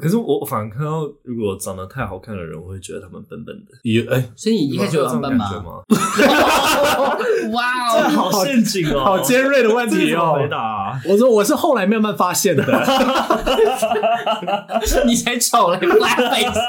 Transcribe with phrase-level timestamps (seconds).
[0.00, 3.72] 可是我反而看到，如果长得太好看的人，我会觉得他们笨笨的。
[3.82, 5.82] 有哎，所以你一开始有这种感觉吗？
[7.52, 10.34] 哇哦，好陷阱哦，好尖锐的问题哦。
[10.34, 12.64] 回答，我说我是后来慢慢发现的。
[15.06, 16.60] 你才丑嘞，blackface。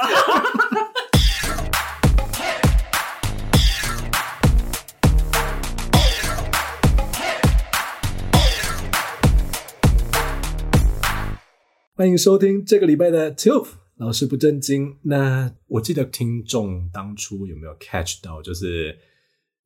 [12.02, 14.98] 欢迎收听这个礼拜的 TILF 老师不正经。
[15.04, 18.98] 那我记得听众当初有没有 catch 到，就是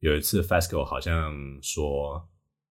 [0.01, 2.21] 有一次 Fasco 好像说，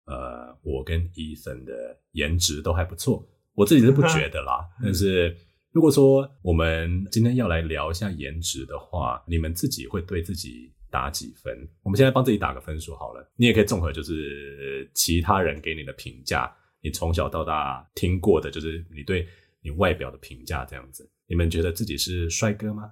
[0.06, 3.28] 呃，我跟 Ethan 的颜值都还不错。
[3.52, 5.36] 我自己是不觉得啦， 但是
[5.72, 11.54] 如果说我们今天要来聊一下颜值的话，你们自己会对自己打几分？
[11.82, 13.30] 我们现在帮自己打个分数好了。
[13.36, 19.28] 你也可以综合，就是其他人给你的评价，你从小到大听过的，就是你对。
[19.62, 22.90] 你外表的评价这样子，你们觉得自己是帅哥吗？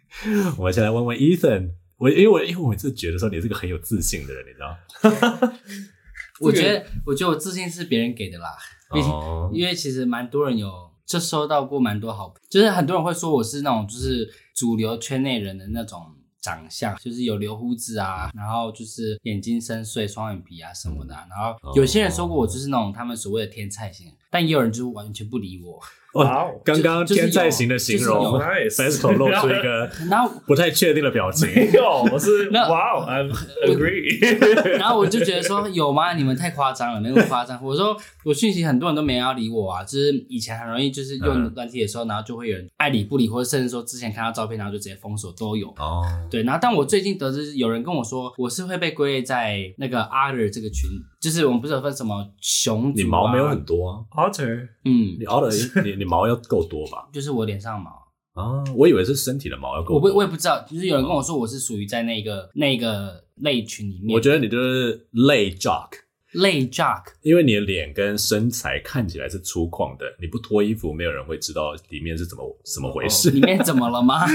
[0.58, 5.52] 我们先来问问 Ethan，我因为我因为我每次觉得说你是个很有自信的人，你知道？
[6.40, 8.56] 我觉得我觉得我自信是别人给的啦，
[8.92, 10.70] 毕竟、哦、因为其实蛮多人有
[11.06, 25.80] 就收到过蛮多好评，就是很多人会说我是那种就是主流圈内人的那种长相，就是有留胡子啊，然后就是眼睛深邃、双眼皮啊什么的、啊，然后有些人说过我就是那种他们所谓的天菜型，但也有人就是完全不理我。
[26.14, 29.90] 哇，刚刚天才型的形容，FESCO 露出一个
[30.46, 31.48] 不太确定的表情。
[31.54, 33.22] 没有，我是 哇哦，I
[33.66, 34.78] agree。
[34.78, 36.12] 然后我就觉得说，有吗？
[36.12, 37.58] 你们太夸张了，没那么夸张。
[37.64, 45.68] 我说我讯息很多人都没人要理我啊，就是以前很容易就是用软体的时候，然后就会有人爱理不理，或者甚至说之前看到照片，然后就直接封锁都有。
[45.78, 46.42] 哦，对。
[46.42, 50.90] 然后但我最近得知有人跟我说，我是会被归类在那个 other 这个群，
[51.22, 52.92] 就是我们不是有分什么熊？
[52.94, 54.68] 你毛没有很多啊，Otter。
[54.84, 56.01] 嗯，你 Otter 你。
[56.02, 57.08] 你毛要够多吧？
[57.12, 57.90] 就是我脸上毛
[58.34, 59.94] 啊，我以为是身体的毛要够多。
[59.94, 60.64] 我不，我也不知道。
[60.68, 64.12] 就是有人跟我说，我是属于在那个那个类群里面。
[64.14, 65.90] 我觉得你就是类 jock，
[66.32, 73.30] 类 jock，因为你的脸跟身材看起来是粗犷的，你不脱衣服，没有人会知道里面是怎么怎么回事。
[73.30, 74.26] 里面怎么了吗？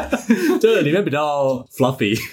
[0.60, 2.14] 就是里面比较 fluffy。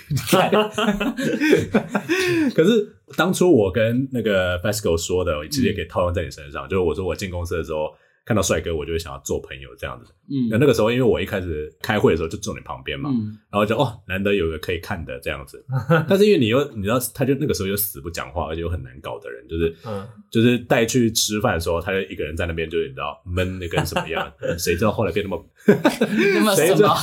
[2.54, 6.68] 可是当初我跟那个 Fasco 说的，我直接可以套用在你身上。
[6.68, 7.90] 嗯、就是我说我进公司的时候。
[8.26, 10.12] 看到帅哥，我就会想要做朋友这样子。
[10.28, 15.64] 嗯，那那个时候，因为我一开始开会的时候就坐你旁边嘛，嗯，然后就哦，难得有个可以看的这样子。
[16.10, 24.32] 但是因为你又你知道，他就那个时候又死不讲话，而且又很难搞的人，就是嗯，就是带去吃饭的时候，他就一个人在那边，就是你知道闷的跟什么样？
[24.58, 26.98] 谁知道后来变那么 那么什么？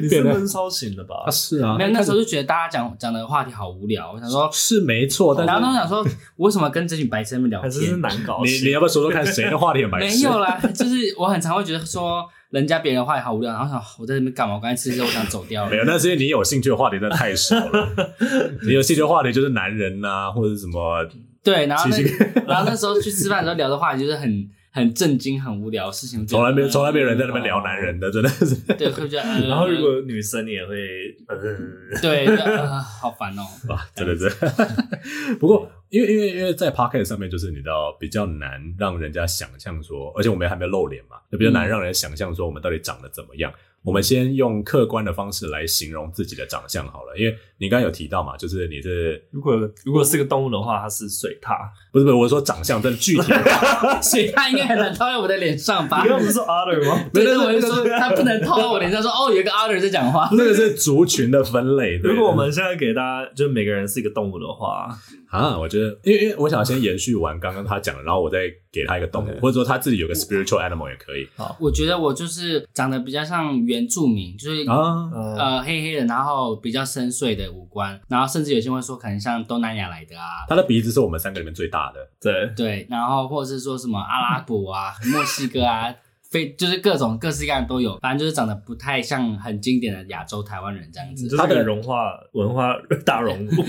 [0.00, 1.30] 你是闷骚型的吧？
[1.30, 5.98] 是啊，没有那时候就觉得大家讲讲的话题好无聊，我想说，是没错，但然后都想说，
[6.36, 7.70] 我为什么跟这群白痴们聊天？
[7.70, 8.42] 还是难搞？
[8.42, 10.16] 你你要不要说说看，谁的话题很白痴？
[10.16, 12.28] 没有啦，就是我很常会觉得说。
[12.50, 14.54] 人家别人的话也好无聊，然后想我在这边干嘛？
[14.54, 15.70] 我刚才吃之后我想走掉了。
[15.70, 17.90] 没有，那是因为你有兴趣的话题真的太少了。
[18.66, 21.06] 你有兴趣的话题就是男人呐、啊，或者是什么？
[21.44, 21.98] 对，然后那
[22.46, 26.26] 然后那时候去吃饭的时候聊的话题就是很很震惊、很无聊的事情。
[26.26, 28.54] 从来没从来没有人在那边聊男人的，真的是。
[28.78, 29.48] 对，会觉得。
[29.48, 30.76] 然后如果女生你也会，
[31.26, 31.36] 呃、
[32.00, 33.42] 对，呃、好烦哦。
[33.68, 34.28] 哇，真的是。
[35.38, 35.70] 不过。
[35.90, 43.50] 因为因为因为在 p o c k e t 上面，就是你知道比较难让人家想象说，而且我们还没露脸嘛，就比较难让人想象说我们到底长得怎么样。
[43.82, 51.56] 我们先用客观的方式来形容自己的长相好了，因为你刚刚有提到嘛，就是你是如果如果是个动物的话，它是水獭，
[51.92, 53.36] 不是不是，我是说长相真的具体的，
[54.02, 56.02] 水獭应该很难套在我的脸上吧？
[56.02, 57.04] 你刚不是说 other 吗？
[57.12, 61.96] 对，对，我就说它不能套在我脸上说，说哦，有一个 other 在讲话，那个是族群的分类。
[61.98, 64.88] 如果我们现在给大家，就每个人是一个动物的话。
[65.30, 71.28] 啊，我觉得，因为因为我想先延续完刚刚他讲的，然后我再给他一个动物，或者说他自己有个 spiritual animal 也可以。
[71.36, 80.46] 好，我觉得我就是长得比较像原住民，就是啊呃黑黑的，然后比较深邃的五官，然后甚至有些人会说可能像东南亚来的啊。
[80.48, 85.94] 他的鼻子是我们三个里面最大的，对对，然后或者是说什么阿拉伯啊、 墨西哥啊。
[86.30, 91.34] 非就是各种各式各样都有，反正就是长得不太像很经典的亚洲台湾人这样子。
[91.34, 93.62] 他的融化文化 大熔炉，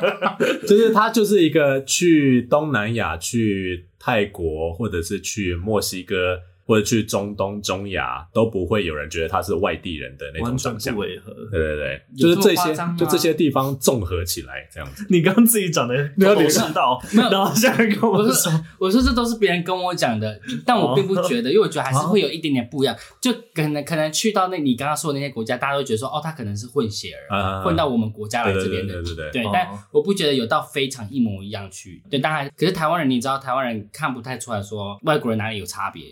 [0.66, 6.40] 就是他就是一个去东南亚、去泰国或者是去墨西哥。
[6.68, 11.32] 或者去中东、中亚都不会有人觉得他是外地人的那种长相，违和。
[11.50, 15.06] 对对对，就是这些，就这些地方综合起来这样子。
[15.08, 22.94] 你刚刚自己讲的没有知道，没有，然后现在跟我说，我说这都是别人跟我讲的，但我并不觉得，因为我觉得还是会有一点点不一样。
[23.18, 29.42] 就可能可能去到那你刚刚说的那些国家，大家都觉得说，哦，他可能是混血儿，混到我们国家来这边的，对对对。
[29.42, 32.02] 对，但我不觉得有到非常一模一样去。
[32.10, 36.04] 对，当然，可是台湾人，你知道，台湾人看不太出来说外国人哪里有差别。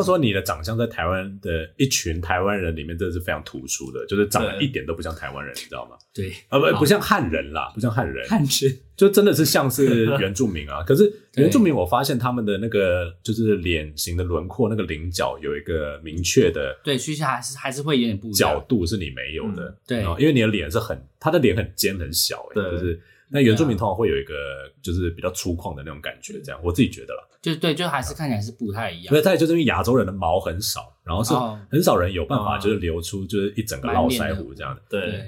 [0.00, 5.96] 像说你的长相在台湾的一群台湾人里面，真的是非常突出的，就是长得一点都不像台湾人，你知道吗？
[6.12, 10.82] 对，啊不不像汉人啦，不像汉人，汉人就真的是像是原住民啊。
[10.88, 23.00] 可是原住民，我发现他们的那个就是脸型的轮廓，那个棱角有一个明确的，对，其实还是还是会有点不角度是你没有的，对，因为你的脸是很，他的脸很尖很小，对，就是。
[23.30, 24.34] 那原住民通常会有一个
[24.82, 27.22] 就是比较粗犷的那种感觉，这样我自己觉得啦。
[27.40, 29.12] 就对，就还是看起来是不太一样。
[29.14, 31.32] 因为再就是因为亚洲人的毛很少，然后是
[31.70, 34.82] 很少人有办法就是留出就是一整个络腮胡这样的。
[34.90, 35.24] 对，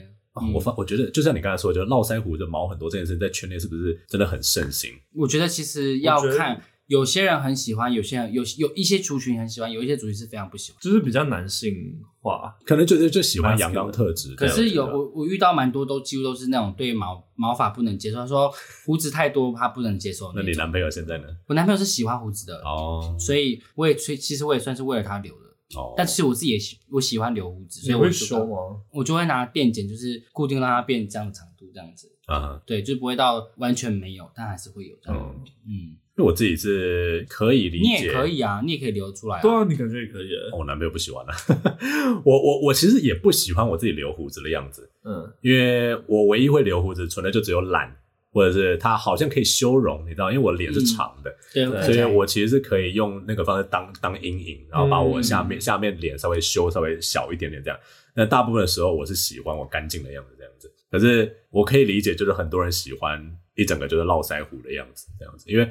[0.52, 4.90] 我发我觉得就像你刚才说，就是络腮胡的毛很多这件事，在圈内是不是真的很盛行？
[5.14, 6.60] 我觉得其实要看。
[6.92, 11.74] 有些人很喜欢，有些人有有一些族群很喜欢，有一些族群是非常不喜欢，就是比较男性
[12.20, 14.34] 化，可能就是就喜欢阳刚特质。
[14.34, 18.52] 可是有我我遇到蛮多都几乎都是那种对毛毛发不能接受，他说
[18.84, 20.42] 胡子太多他不能接受那。
[20.42, 21.24] 那你男朋友现在呢？
[21.46, 25.46] 我男朋友是喜欢胡子的哦，所以我也其其实我也算是为了他留的
[25.80, 25.94] 哦。
[25.96, 28.78] 但其实我自己也喜我喜欢留胡子，所以我会修哦？
[28.92, 35.42] 我就会拿电剪，就是固定让它变这样的长度，这样子啊，对，就不会到完全没有，但还是会有这样。
[35.66, 35.96] 嗯。
[36.14, 39.40] 因为我自己是可以理解，你也可以啊，你也可以留出来。
[39.40, 40.28] 对啊，你感觉也可以。
[40.52, 41.34] 我男朋友不喜欢啊，
[42.22, 44.90] 我我我其实也不喜欢我自己留胡子的样子。
[45.04, 47.96] 嗯，因为我唯一会留胡子，纯粹就只有懒，
[48.30, 50.30] 或者是他好像可以修容，你知道？
[50.30, 57.80] 因为我脸是长的，对，所以我其实是可以用那个方式当当阴影，然后把我下面下面脸稍微修稍微小一点点这样。
[58.14, 60.70] 那大部分的时候，我是喜欢我干净的样子这样子。
[60.90, 63.34] 可是我可以理解，就是很多人喜欢。
[63.54, 65.70] 一整个就是络腮胡的样子，这样子，因为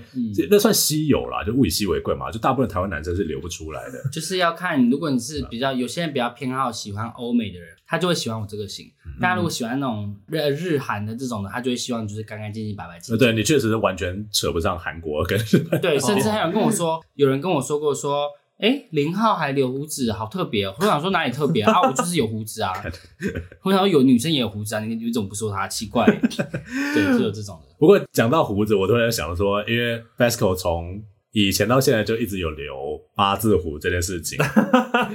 [0.50, 4.02] 那算稀有啦，就物以稀为贵嘛，就大部分台湾男生是留不出来的。
[4.12, 8.86] 就是要看，如果你是比较有些人比较偏好喜欢欧美的人，他就会喜欢我这个型。
[9.20, 13.18] 大家如果喜欢那种日日韩的这种的，他就会希望就是干干净净、白白净净。
[13.18, 15.80] 对，你确实是完全扯不上韩国跟日本。
[15.82, 18.30] 对，甚至还有人跟我说， 有人跟我说过说。
[18.62, 20.76] 哎，零号还留胡子，好特别哦！
[20.80, 21.82] 我想说哪里特别啊？
[21.82, 22.72] 我就是有胡子啊！
[23.64, 25.68] 我想说有女生也有胡子啊，你你怎么不说他？
[25.68, 27.76] 奇怪，对，就有这种的。
[27.80, 34.38] 不过讲到胡子，我突然想说，因为 Fasco 从以前到现在就一直有留八字胡这件事情。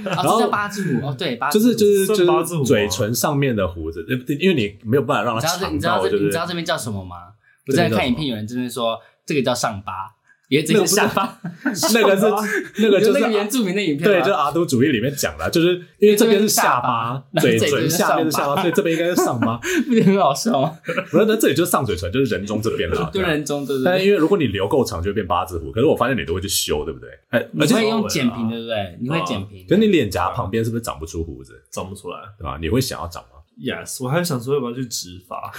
[0.04, 4.04] 然后叫八字胡哦，对，八字就是就是就是嘴唇上面的胡子，
[4.40, 5.72] 因为你没有办法让它长。
[5.72, 7.16] 你知道这你知道这边叫什么吗？
[7.68, 10.15] 我在看影片，有人这边说这个叫上巴。
[10.48, 11.38] 也这个 下巴，
[11.94, 20.78] 那个是那个就是原住民的影片，对，就是阿都主义里面讲的，就是因为这边是下巴，嘴唇下面是下巴， 所以这边应该是上巴， 不是很好笑吗？
[21.10, 23.84] 不是，那这里就是上嘴唇，就是人中这边了，对人中，对对。
[23.84, 25.72] 但因为如果你留够长，就会变八字胡。
[25.72, 27.10] 可是我发现你都会去修，对不对？
[27.30, 28.98] 哎，你会用剪平，对不对？
[29.00, 29.66] 你会剪平。
[29.68, 31.52] 可是你脸颊旁边是不是长不出胡子？
[31.72, 32.56] 长不出来，对吧？
[32.60, 33.28] 你会想要长吗
[33.58, 35.52] ？Yes，我还想说要不要去植发。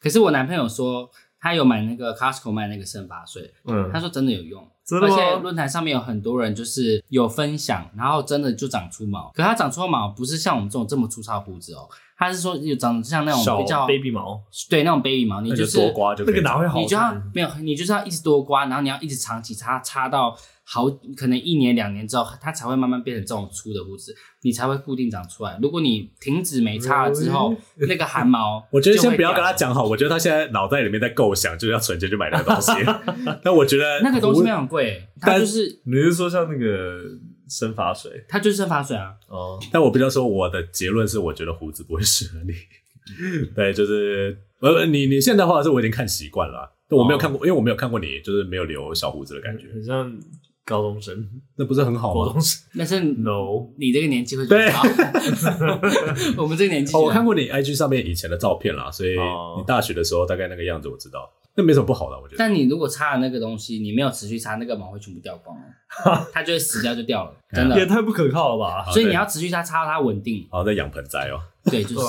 [0.00, 1.10] 可是我男朋友说。
[1.44, 4.66] 他有买那个 Costco 卖那个生发水，嗯，他说真的有用，
[5.02, 9.30] 而且论坛上面有很多人就是有分享，然后真的就长出毛。
[9.34, 11.86] 可他长出毛不是像我们这种这么粗糙胡子哦，
[12.16, 16.78] 他是说有长得像那种比较 baby 毛，对，那种 baby 毛，你就是多刮就那个哪会好？
[16.80, 20.34] 你就要没有，你就是要一直多刮，然后你要一直长期擦擦到。
[20.66, 25.58] 好，可能一年两年之后，它才会慢慢变成这种粗的胡子，你才会固定长出来。
[25.60, 27.54] 如果你停止没擦了之后，
[27.86, 29.84] 那个汗毛， 我觉得先不要跟他讲好。
[29.84, 32.72] 我觉得他现在脑袋里面在构想，就是要存钱去买那个东西。
[33.44, 36.98] 但我觉得那个东西非常贵，它就是你是说像那个
[37.46, 39.12] 生发水，它就是生发水啊。
[39.28, 42.54] 哦，但我比较说我的结论是，我觉得胡子不会适合你。
[43.54, 50.18] 对，就是呃，你你现在的话是我已经看习惯了，我没有看过，因为我没有看过你就是没有留小胡子的感觉，很像。
[50.64, 52.24] 高中生，那不是很好吗？
[52.26, 54.70] 高中生，那是 no，你这个年纪会对，
[56.38, 59.10] 我们这个年纪，我看过你 IG 上面以前的照片啦，所以
[59.58, 62.38] 你大学的时候大概那个样子我知道，那没什么不好的，我觉得。
[62.38, 65.56] 但你如果擦了那个东西，你没有持续擦，那个毛会全部掉光，
[66.32, 68.90] 它就会死掉就掉了， 真的也太不可靠了吧？
[68.90, 70.46] 所以你要持续擦，擦到它稳定。
[70.50, 71.40] 好，在养盆栽哦。
[71.70, 72.06] 对，就是。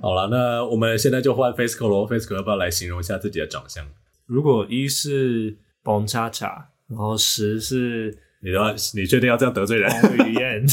[0.00, 3.86] 好了，那我们现在就换 FaceCo 咯，FaceCo 要不要来形容一下自己的长相？
[4.26, 6.71] 如果一是 Bon Cha Cha。
[6.92, 9.90] 然后十是，你要你确定要这样得罪人？
[10.26, 10.64] 语言，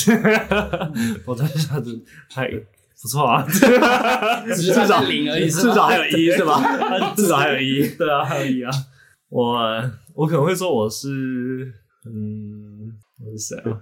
[1.25, 1.99] 我这下子
[2.29, 2.47] 还
[3.01, 3.43] 不错啊，
[4.53, 6.61] 至少零而已，至少还有一是吧？
[7.15, 8.69] 至少还有一，对啊，还有一啊。
[9.29, 9.59] 我
[10.13, 11.73] 我可能会说我是，
[12.05, 12.93] 嗯。
[13.21, 13.81] 我是谁啊？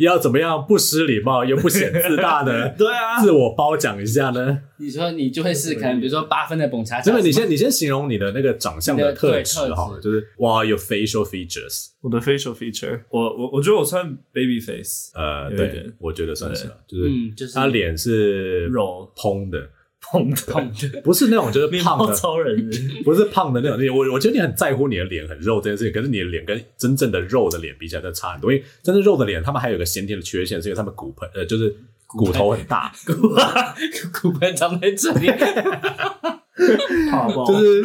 [0.00, 2.74] 要怎么样不失礼貌又不显自大的？
[2.76, 4.58] 对啊，自我褒奖一下呢？
[4.78, 7.02] 你说你就会是可能，比如说八分的蹦恰恰。
[7.02, 11.90] 真的，你先你先形容你的那个长相的特质好了，就是哇，有 facial features。
[12.00, 15.12] 我的 facial feature，我我我觉得我算 baby face。
[15.14, 19.68] 呃，对，我觉得算是，就是就是他脸是肉蓬的，
[20.02, 23.96] 碰的碰的， 不是那种就是胖的，超人的， 不是胖的那种。
[23.96, 28.52] 我我觉得你很在乎你的脸很肉这件事情，可是你的脸跟真正的肉的脸比起来，真的差很多。
[28.52, 31.74] 因为真正肉的脸，他们还有一个先天的缺陷，是因为他们骨盆呃就是
[32.06, 32.92] 骨头很大，
[34.20, 35.30] 骨盆长在这里，
[37.10, 37.46] 好不好？
[37.46, 37.82] 就是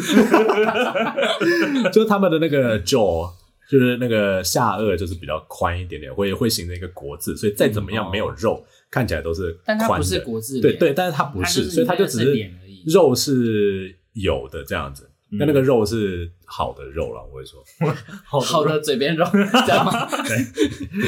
[1.92, 3.30] 就是他们的那个 jaw。
[3.70, 9.64] 就是那个下颚就是比较宽一点点，会会形成一个国字，所以再怎么样没有肉，嗯、看起来都是宽的。
[9.66, 12.52] 但它不是国字脸，对对，但是它不是，是所以它就只是
[12.86, 15.10] 肉是有的这样子。
[15.30, 17.62] 那、嗯、那个肉是好的肉了，我会说
[18.24, 20.08] 好的，好的嘴边肉， 知道吗？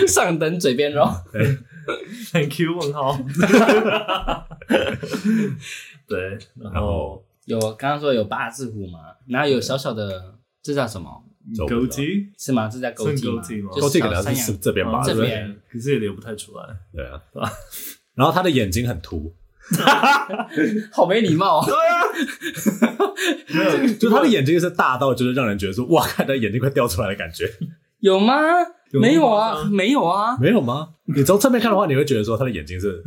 [0.07, 1.07] 上等嘴边肉。
[1.31, 1.57] 对
[2.33, 3.17] 很 Q 问号。
[6.05, 11.09] 对，然后有刚刚说有八字胡嘛，然后有小小的，这叫什么？
[11.67, 12.69] 勾机是吗？
[12.72, 13.27] 这叫勾机
[13.62, 13.72] 吗？
[13.72, 16.63] 勾机可能是这边吧，这边可是也流不太出来。
[16.93, 17.19] 对啊，
[18.15, 19.34] 然后他的眼睛很凸，
[20.91, 21.63] 好没礼貌。
[21.65, 22.03] 对啊，
[24.00, 27.50] 就他的眼睛是大到就是让人觉得说哇，看他眼睛快掉出来的感觉。
[28.00, 28.34] 有吗？
[28.91, 30.89] 没有啊，没有啊，没有吗？
[31.15, 33.03] 你从侧面看的话，你会觉得说他的眼睛是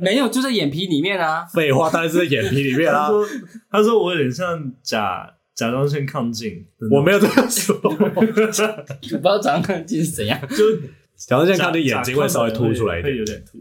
[0.00, 1.44] 没有，就在眼皮里面啊。
[1.44, 3.06] 废话，当然是在眼皮里面啊。
[3.06, 3.26] 他说，
[3.70, 5.34] 他说我有点像假。
[5.54, 7.78] 甲状腺亢进，我没有这样说。
[7.82, 7.90] 我
[8.22, 10.76] 不知道甲状腺亢进是怎样，就
[11.16, 13.58] 甲状腺亢进眼睛会稍微凸出来一点，有点凸。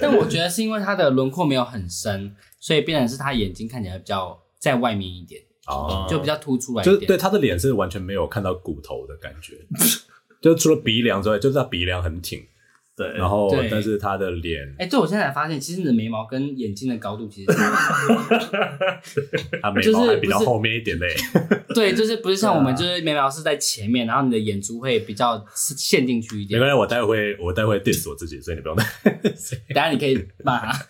[0.00, 6.94] 但我觉得是因为他的轮廓没有很深，所以变成是他眼睛看起来比较在外面一点，哦，就比较凸出来一点。
[6.94, 9.54] 就是对他的脸是完全没有看到骨头的感觉，
[10.40, 12.42] 就除了鼻梁之外，就是他鼻梁很挺。
[12.96, 17.58] 对，然后但是他的脸，哎，对我现在才发现，其实你的眉毛跟眼睛的高度其实是，
[19.60, 21.12] 他眉毛还比较后面一点嘞。
[21.74, 26.60] 对，就是不是像我们，就是眉毛是在前面，然后你的眼珠会比较陷进去一点。
[26.60, 28.86] 没关系，我待会我待会 diss 我自己，所以你不用担
[29.36, 29.58] 心。
[29.74, 30.86] 等下你可以骂他，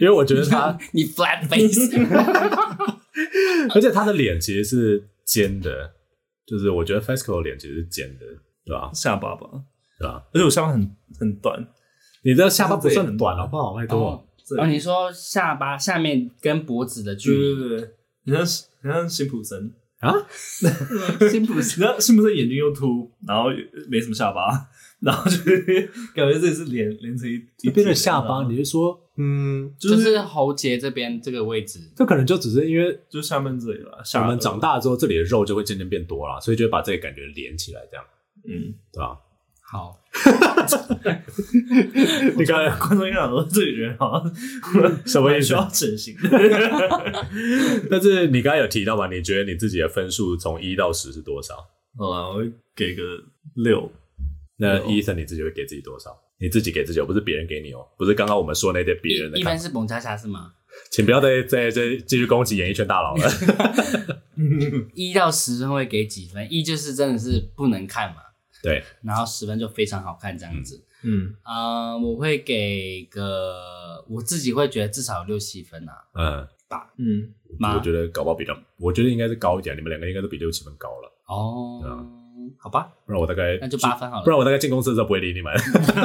[0.00, 1.96] 因为我觉得他你 flat face，
[3.72, 5.92] 而且他的脸其实是尖的，
[6.44, 8.26] 就是我觉得 Fasco 的脸其实是尖的，
[8.64, 8.90] 对吧？
[8.92, 9.46] 下巴吧。
[9.98, 10.22] 对吧？
[10.32, 11.66] 而且我下巴很很短，
[12.22, 13.76] 你的下巴不算很短，好不好？
[13.78, 14.24] 太多。
[14.58, 17.90] 哦，你说下巴下面跟脖子的距离，对对对，
[18.24, 18.42] 你像
[18.82, 20.14] 你像辛普森啊？
[21.28, 23.50] 辛普森，你看辛普森眼睛又凸，然后
[23.90, 24.48] 没什么下巴，
[25.00, 25.36] 然后就
[26.14, 28.44] 感觉这里是连连成一一边的下巴。
[28.44, 34.02] 你是说，嗯，就是喉结这边这个位置，这可能就只是因为就下面这里了。
[34.14, 38.04] 我们长大之后，这里的肉就会渐渐变多了，所以就会把这个感觉连起来，这样，
[38.48, 39.18] 嗯，对吧？
[39.70, 40.00] 好，
[42.38, 44.32] 你刚才观众应该想说，这里人好像
[45.06, 45.48] 什么意思？
[45.48, 46.16] 需要整形。
[47.90, 49.08] 但是你刚才有提到嘛？
[49.08, 51.54] 你觉得你自己的分数从一到十是多少？
[51.98, 53.02] 好啦，我会给个
[53.56, 53.92] 六。
[54.56, 56.18] 那 Ethan 你自己会给自己多少？
[56.40, 59.38] 你自己给自己，不是别人给你哦，不是刚刚我们说那些别人的。
[59.38, 60.52] 一般是蹦恰恰是吗？
[60.90, 63.30] 请不要再再再继续攻击演艺圈大佬了。
[64.94, 66.46] 一到十分会给几分？
[66.50, 68.22] 一就是真的是不能看嘛。
[68.62, 71.34] 对，然后十分就非常好看这样子，嗯。
[71.42, 77.32] 啊、呃，我会给个我自己会觉得至少有六七分呐、啊，嗯，八，嗯，
[77.76, 82.06] 我觉得搞不好比较，我觉得应该是高一点，你们两个应该都比六七分高了，哦，
[82.58, 85.54] 好吧，不然我大概那就八分好了，不然我大概进公司的时候不会理你们，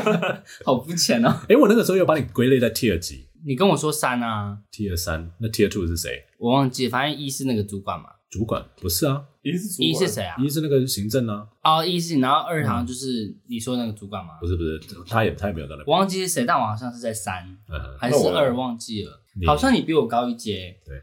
[0.64, 6.26] 好肤浅哦， 哎，我那个时候又把你归类在 Tier 几，你跟我说三啊，Tier 三，那 Tier two 是谁？
[6.38, 8.10] 我忘记，反正一是那个主管嘛。
[8.34, 10.36] 主管不是啊，一是一是谁啊？
[10.42, 11.46] 一是那个行政啊。
[11.63, 14.32] 哦，一是，然后二好像就是你说那个主管吗？
[14.42, 15.86] 不是不是，他也他也没有在那边。
[15.86, 17.56] 我忘记是谁，但我好像是在三
[18.00, 19.22] 还是二，忘记了。
[19.48, 20.75] 好像你比我高一阶。
[20.86, 20.96] 对。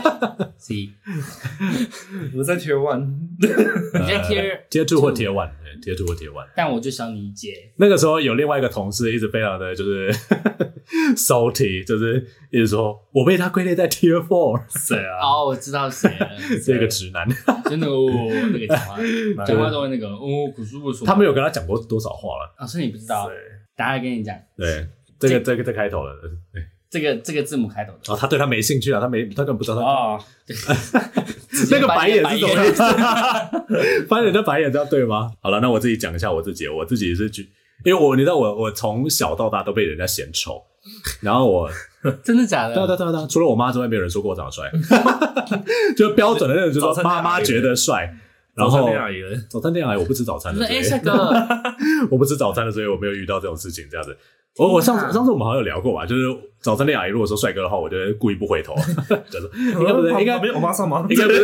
[0.56, 0.88] C。
[2.34, 3.18] 我在 Tier One。
[3.38, 6.48] 你在 Tier Tier Two 或 Tier One，Tier Two 或 Tier One。
[6.56, 7.72] 但我就小你一阶。
[7.76, 10.10] 那个时候有另外一个同事一直非常的就是
[11.14, 14.62] salty，就是一直说我被他归类在 Tier Four。
[14.68, 15.20] 谁啊？
[15.20, 16.30] 哦，我知道谁了，
[16.64, 17.28] 这个直男。
[17.64, 18.08] 真的哦，
[18.52, 18.96] 那个讲话
[19.44, 22.54] 讲话都会那个哦，可是我说他没有跟他讲过多少话了。
[22.56, 23.28] 啊，是你不知道，
[23.76, 24.34] 等下跟你讲。
[24.56, 24.86] 对，
[25.18, 26.14] 这个这个在开头了，
[26.52, 26.62] 对。
[26.94, 30.20] 这个这个字母开头的哦，他对他没兴趣啊，他没他根本不知道他哦，
[31.72, 32.82] 那个白眼是什么意思？
[34.08, 35.32] 翻人的白眼这样对吗？
[35.40, 37.42] 好了，那我自己讲一下我自己，我自己是觉，
[37.84, 40.62] 因为我你知道我我从小到大都被人家嫌丑，
[41.20, 41.68] 然后我
[42.22, 42.74] 真的假的？
[42.76, 44.70] 对对对对，除了我妈之外，没有人说过我长得帅，
[45.96, 48.14] 就标准的那种，就是说妈妈觉得帅。
[48.54, 49.16] 然后早餐店阿姨，
[49.50, 51.12] 早餐店阿姨我不吃早餐的，哎，帅哥，
[52.08, 54.16] 我不吃早餐的，所以我没有遇到这种事情，这样子。
[54.56, 56.22] 我我上次上次我们好像有聊过吧，就是
[56.60, 58.74] 早餐店阿姨如果说帅哥的话，我就故意不回头，
[59.30, 61.06] 就是应该不是，应该没有我妈上吗？
[61.10, 61.42] 应该不是，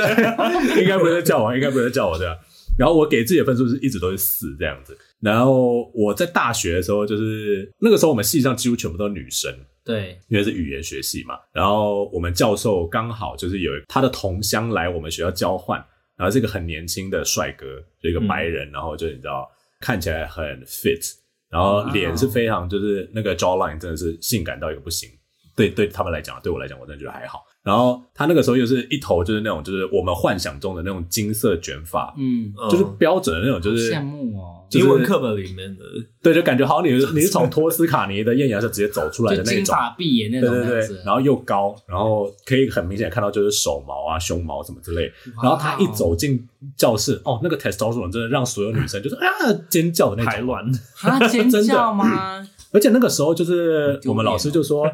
[0.83, 2.37] 应该不是叫我，应该不是叫我这样。
[2.79, 4.97] 然后我给自己的分数是一直都是四这样子。
[5.21, 9.53] 然后我在大学的时候，就是那个时候我们系上几乎全部都是女生，
[9.85, 11.35] 对，因为是语言学系嘛。
[11.53, 15.85] 然后我们教授刚好就是有他的同乡来我们学校交换，
[16.17, 17.67] 然后是一个很年轻的帅哥，
[18.03, 19.51] 就一个白人，嗯、然后就你知道
[19.81, 21.13] 看起来很 fit，
[21.51, 25.11] 然后脸是非常就是那个 jawline 真的是性感到一个不行。
[25.57, 27.45] 对，对他们来讲，对我来讲，我真的觉得还好。
[27.63, 35.85] 然后他那个时候又是一头就是那种就是我们幻想中的那种金色卷发，嗯，就是标准的那种，就是羡慕哦，英文课本里面的，
[36.23, 45.13] 对，就感觉好像你是你是从托斯卡尼的艳阳下直接走出来的那种，金发碧眼那种，对对对，然后又高，然后可以很明显看到就是手毛啊、胸毛什么之类。
[45.43, 46.43] 然后他一走进
[46.77, 49.21] 教室，哦，那个 testosterone 真的让所有女生就是啊
[49.69, 50.65] 尖叫的那种，排卵
[51.03, 52.47] 啊尖叫吗？
[52.73, 54.85] 而且那个时候就是我们老师就说，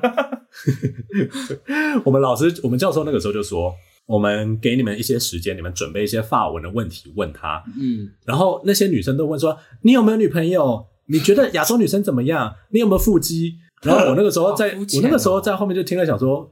[2.04, 3.75] 我们老师我们教授那个时候就说，
[4.06, 7.62] 我们给你们一些时间，你们准备一些发文的问题问他。
[7.78, 10.87] 嗯，然后那些女生都问说，你有没有女朋友？
[11.09, 12.54] 你觉得亚洲女生怎么样？
[12.71, 13.56] 你有没有腹肌？
[13.83, 16.50] 然后我那个时候在， 哦、我那个时候在后面就听了想说。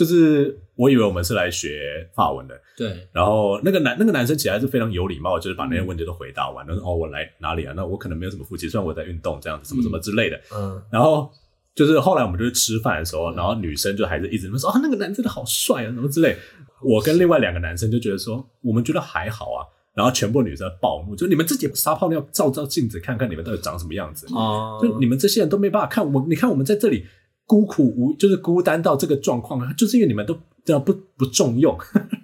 [0.00, 3.06] 就是我以为我们是来学法文的，对。
[3.12, 6.66] 然后那个男那个男生起来是非常有礼貌，就是把那些问题都回答完。
[6.66, 7.74] 他、嗯、说：“哦，我来哪里啊？
[7.76, 10.82] 那我可能没有什么腹肌，虽然我在运动这样子，什么什么之类的。”嗯。
[10.90, 11.30] 然后
[11.74, 16.34] 就是后来我们就是吃饭的时候，嗯、然后女生就还是一直说：“啊，那个男真的好帅啊，什么之类。”
[16.82, 19.60] 我跟另外两个男生就觉得说，我们觉得还好啊。
[19.92, 24.24] 然后全部女生暴怒，就你们自己撒泡尿照照镜子，看看你们到底长什么样子。
[24.32, 24.88] 哦、嗯。
[24.88, 27.04] 就你们这些人都没办法看我，你看我们在这里
[27.50, 30.38] 孤苦无，就是孤单到这个状况，就是因为你们都。
[30.62, 31.74] 这样不不重用，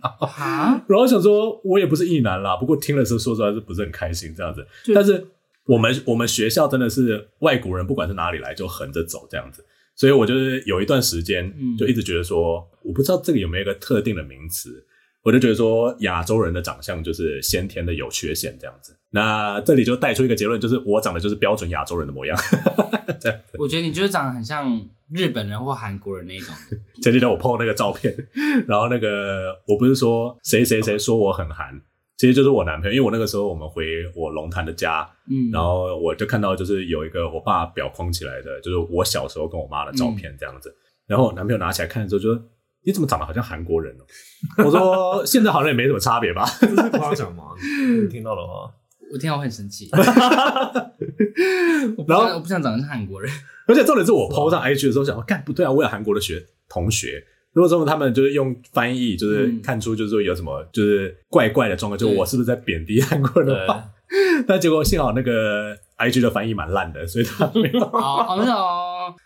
[0.03, 4.65] 啊、 然后想说，我也不是异男啦，不过听了之后说出来是不是很开心这样子？
[4.95, 5.27] 但是
[5.65, 9.65] 我们我们学校真的是外国人，不管是哪里来就横着走这样子，
[9.97, 14.85] 所以我就是有一段时间就一直觉得说，嗯、我不知道这个有没有一个特定的名词，
[15.23, 18.95] 我就觉得说亚洲人的长相就是先天的有缺陷这样子。
[19.11, 22.39] 那这里就带出一个结论，就是我长得就是标准亚洲人的模样，
[23.59, 24.79] 我觉得你就是长得很像。
[25.11, 26.55] 日本人或韩国人那种，
[27.03, 28.15] 前几天我 po 那个照片，
[28.67, 31.81] 然后那个我不是说谁谁谁说我很韩，
[32.17, 33.85] 其实就是我男朋友，因为我那个时候我们回
[34.15, 40.75] 我龙潭的家，嗯，然后我就看到就是有一个我爸裱框起来的，就是我小时候跟我妈的照片这样子，嗯、
[41.09, 42.43] 然后我男朋友拿起来看的时候就说，
[42.85, 44.05] 你怎么长得好像韩国人呢？
[44.65, 47.45] 我说现在好像也没什么差别吧，这是夸奖吗？
[48.03, 48.71] 你听到的话，
[49.13, 49.89] 我听到我很生气，
[52.09, 53.31] 然后我不想长得像韩国人。
[53.67, 55.71] 而且重点是我 po 上 IG 的时候，想说，干不对啊！
[55.71, 63.85] 我有韩国的学同学，如果说他们就是用翻译，就是看出就是说有什么就是怪怪的状况，嗯、就我是不是在贬低韩国人的话？
[64.47, 67.81] 但 结果幸好那个 IG 的翻译蛮烂的，所以他没有。
[67.85, 68.55] 哦，没有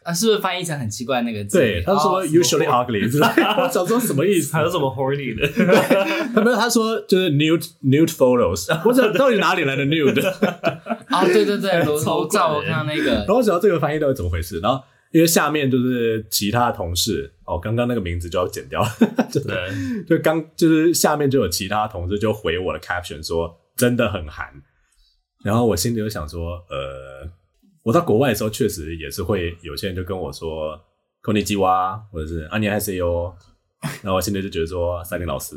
[0.04, 1.59] 啊，是不是翻译成很奇怪那个字？
[1.59, 3.28] 对，他说 usually ugly，知道？
[3.62, 4.52] 我想说什么意思？
[4.52, 5.46] 他有什么 horny 的？
[6.35, 8.68] 他没有，他说就是 nude nude photos。
[8.88, 10.24] 我想到底哪里来的 nude？
[11.09, 13.11] 啊，对对对， 裸照我看到那个。
[13.12, 14.61] 然后我想到这个翻译到底怎么回事？
[14.61, 14.80] 然后
[15.11, 18.88] 因为下面就是其他同事哦，刚刚那个名字就要剪掉了。
[19.33, 24.52] 对，就刚就是下面就有其他同事就回我的 caption 说真的很韩。
[25.42, 27.29] 然后我心里就想说，呃，
[27.83, 30.79] 我到国外的时候，确实也是会有些人就跟我说
[31.22, 33.35] “空地鸡蛙”或者是“啊，你还是哟”，
[34.03, 35.57] 然后我现在就觉得说“三林老师”，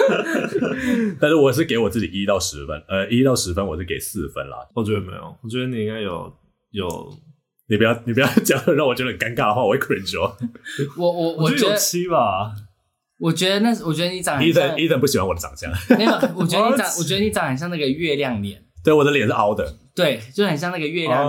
[1.20, 4.58] 但是我是给我自己一到十分，呃，一到十分我是给四分啦。
[4.74, 6.32] 我觉得没有，我觉得你应该有
[6.70, 7.12] 有。
[7.66, 10.36] 你不要，你不要 讲让我觉得很尴尬的话，我会 cringe 哦。
[10.98, 12.54] 我我我觉得七吧，
[13.18, 15.70] 我觉得那，我觉得你长得伊森伊森不喜欢我的长相。
[15.96, 18.60] 没有，我觉得你长，我觉得你长得很像那个月亮脸。
[18.82, 19.76] 对，我的脸是凹的。
[19.94, 21.26] 对，就很像那个月亮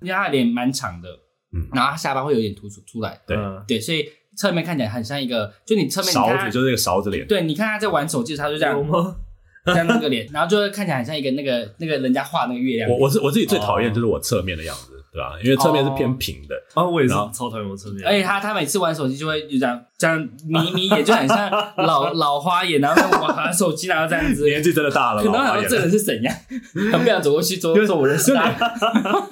[0.00, 1.08] 因为他的脸蛮长的，
[1.52, 3.20] 嗯，然后他下巴会有点突出出来。
[3.26, 3.36] 对
[3.68, 7.26] 对，所以侧面看起来很像一个，就你侧面勺子，就是那个勺子脸。
[7.26, 8.82] 对，你看他在玩手机，他就这样，
[9.66, 12.90] 像那个脸，然后就会看起来很像一个那个那个人家画那个月亮。
[12.90, 14.96] 我我是我自己最讨厌就是我侧面的样子。
[15.12, 15.32] 对吧？
[15.42, 16.54] 因为侧面是偏平的。
[16.74, 18.06] 哦，我也是超讨厌我侧面。
[18.06, 24.46] 而且他他每次玩手机就会就这样这样眯眯眼，就很像老 老花眼，然后玩手机然后这样子。
[24.48, 26.34] 年纪真的大了，可能想说这人是怎样？
[26.90, 28.48] 他不想走过去说说我认识他。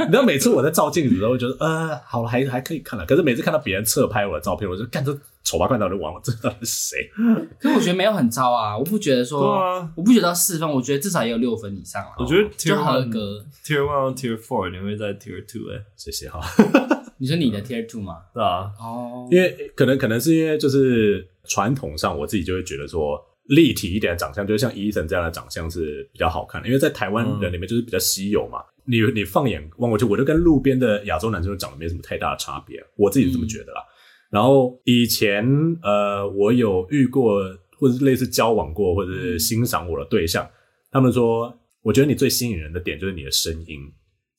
[0.00, 3.06] 你知道每次我在照镜子的时候，觉得呃好了，还还可以看了。
[3.06, 7.10] 可是每次看到别人侧拍我的照片，我就干这丑八怪，到底忘了这到底是谁？
[7.58, 12.10] 可是我觉得没有很糟啊，我不觉得说，我不觉得四分，我觉得至少也有六分以上了。
[12.18, 13.42] 我觉得就合格。
[13.64, 16.40] Tier one、Tier four，你会在 Tier two 哎，谢谢哈。
[17.18, 18.18] 你说你的 Tier two 吗？
[18.32, 18.72] 对啊。
[18.80, 19.28] 哦。
[19.30, 26.68] 因为可能可能是因为就是传统上，我自己就会觉得说立体一点的长相，就是像 Ethan 这样的长相是比较好看的。
[26.68, 28.60] 因为在台湾人里面就是比较稀有嘛。
[28.84, 33.82] 你你放眼望过去，我就跟路边的亚洲男生长得没什么太大的差别，我自己是这么觉得啦。
[34.30, 35.44] 然后以前
[35.82, 37.40] 呃，我有遇过
[37.78, 40.48] 或者是类似交往过或者是欣赏我的对象，
[40.90, 41.54] 他们说。
[41.80, 43.80] 我觉得你最吸引人的点就是你的声音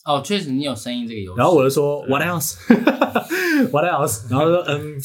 [0.10, 1.38] 哦，确实你有声音这个游戏。
[1.38, 4.30] 然后我就说 What else？What else？
[4.32, 5.00] 然后说嗯，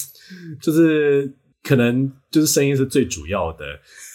[0.63, 1.31] 就是
[1.63, 3.65] 可能就是声音是最主要的。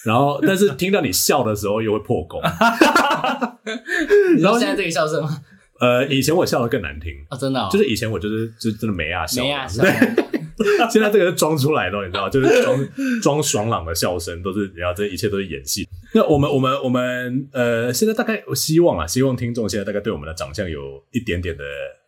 [0.06, 2.42] 然后但是听到你笑的时候又会破功。
[4.34, 5.42] 你知道现在这个笑声吗？
[5.80, 9.84] 呃，以前我笑的更难听啊，真的，就是以前我就是就真的没啊笑，没啊笑。
[10.92, 12.90] 现在这个是装出来的，你知道，就是装
[13.22, 15.88] 装爽朗的笑声，都是然后这一切都是演戏。
[16.14, 21.64] 那我们我们我们呃，现在大概我希望啊，希望听众现在大概对我们的长相有一点点的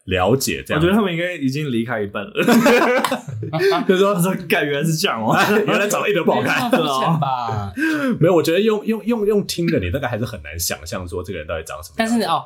[0.06, 0.64] 了解。
[0.66, 2.32] 这样，我觉得他们应该已经离开一半了。
[3.88, 5.36] 就是说，他说，干原来是这样哦，
[5.66, 7.72] 原来长得一点都不好看，是吧？
[8.20, 11.96] 没有，我觉得用用用用听的，你大概还是很难想象说这个人到底长什么样。
[11.98, 12.46] 但是哦。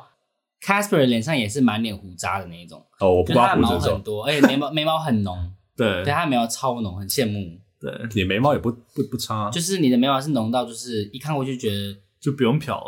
[0.64, 5.36] Casper 脸上也是满脸胡渣的那一种哦，我不刮胡子毛很多，而且眉毛眉毛很浓，
[5.76, 7.58] 对，对，他眉毛超浓，很羡慕。
[7.78, 12.82] 对，你眉毛也不不不差，就是你的眉毛是浓到，就是一看过去觉得就不用漂。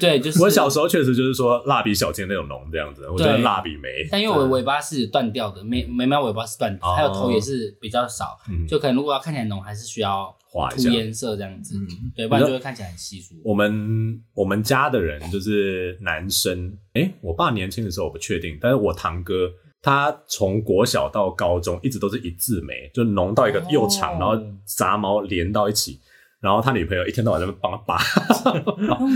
[0.00, 4.08] 对，就是我小时候确实就是说蜡笔小新那种浓这样子，我觉得蜡笔眉。
[4.10, 10.34] 但因为我的尾巴是断掉的，眉眉毛尾巴是断掉，还有头也是比较少，就可能如果要看起来浓，还是需要
[10.74, 11.78] 涂颜色这样子，
[12.16, 13.36] 对，不然就会看起来很稀疏。
[13.44, 19.48] 我们我们家的人就是男生，诶，我爸年轻的时候我不确定，但是我堂哥
[19.82, 26.00] 他从国小到高中一直都是一字眉，就浓到一个又长，然后杂毛连到一起。
[26.40, 27.98] 然后他女朋友一天到晚在那帮他拔，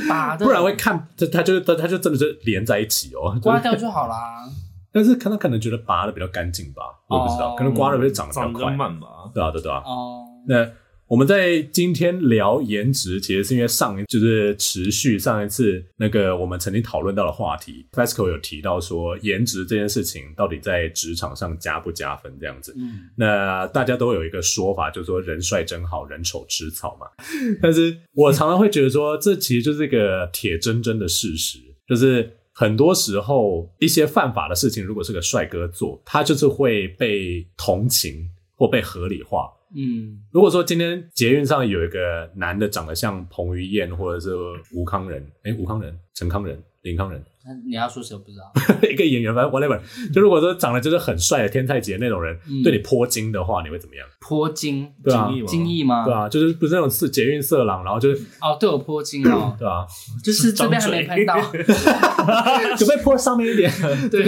[0.08, 4.44] 拔的，不然会看他，他就他他就真的是连在一起哦，刮掉就好啦。
[4.92, 9.06] 但是可能可能觉得拔的比较干净吧，我也不知道，可能刮的会长得比较快，慢吧？
[9.32, 9.82] 对啊，对对啊。
[9.84, 10.68] 哦，那。
[11.12, 22.74] 我们在今天聊颜值，其实是因为上一就是持续上一次那个我们曾经讨论到的话题，FESCO 有提到说颜值这件事情到底在职场上加不加分这样子。
[22.78, 27.06] 嗯，那大家都有一个说法，就是说人帅真好人丑吃草嘛。
[27.60, 39.52] 但是我常常会觉得说，这其实就是一个铁铮铮的事实，就是很多时候一些犯法的事情，如果是个帅哥做，他就是会被同情或被合理化。
[39.74, 44.30] 嗯，如果说今天捷运上有一个男的长得像彭于晏或者是
[44.74, 47.22] 吴康仁，哎，吴康仁、陈康仁、林康仁。
[47.44, 48.52] 那你要说谁我不知道，
[48.88, 49.80] 一个演员，反正 whatever。
[50.12, 54.06] 就如果说长得就是很帅的天菜级那种人，对你泼金的话，你会怎么样？
[54.20, 54.88] 泼金？
[55.02, 56.04] 对啊，精液吗？
[56.04, 59.84] 对啊，就是不是那种是捷运色狼，然后就是哦，对我泼金哦，对啊，
[60.22, 61.34] 就是这边还没拍到，
[62.78, 63.70] 准备泼上面一点，
[64.10, 64.22] 对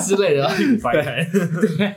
[0.00, 0.48] 之类的，
[0.92, 1.76] 对。
[1.76, 1.94] 对。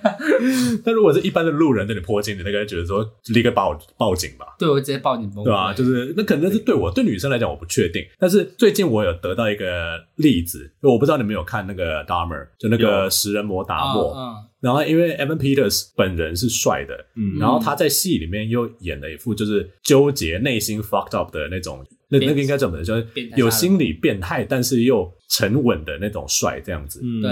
[0.84, 4.56] 但如果是一般的路人对你泼金，你那个觉得说立刻报报警吧？
[4.58, 10.63] 对，我直接报警，对啊，就是那可能是对我对女生来讲我不确定，但是最近我有得到一个例子。
[10.82, 14.14] 我不知道你们有看那个 Dahmer，就那个食人魔达莫。
[14.16, 22.84] 嗯，然后因为 Evan Peters 本人是帅的，嗯，然后他在戏里面又演了一副就是纠结、内心 fucked up 的那种，那那个应该怎么的？
[22.84, 27.02] 就是有心理变态，但是又沉稳的那种帅，这样子。
[27.04, 27.30] 嗯，对，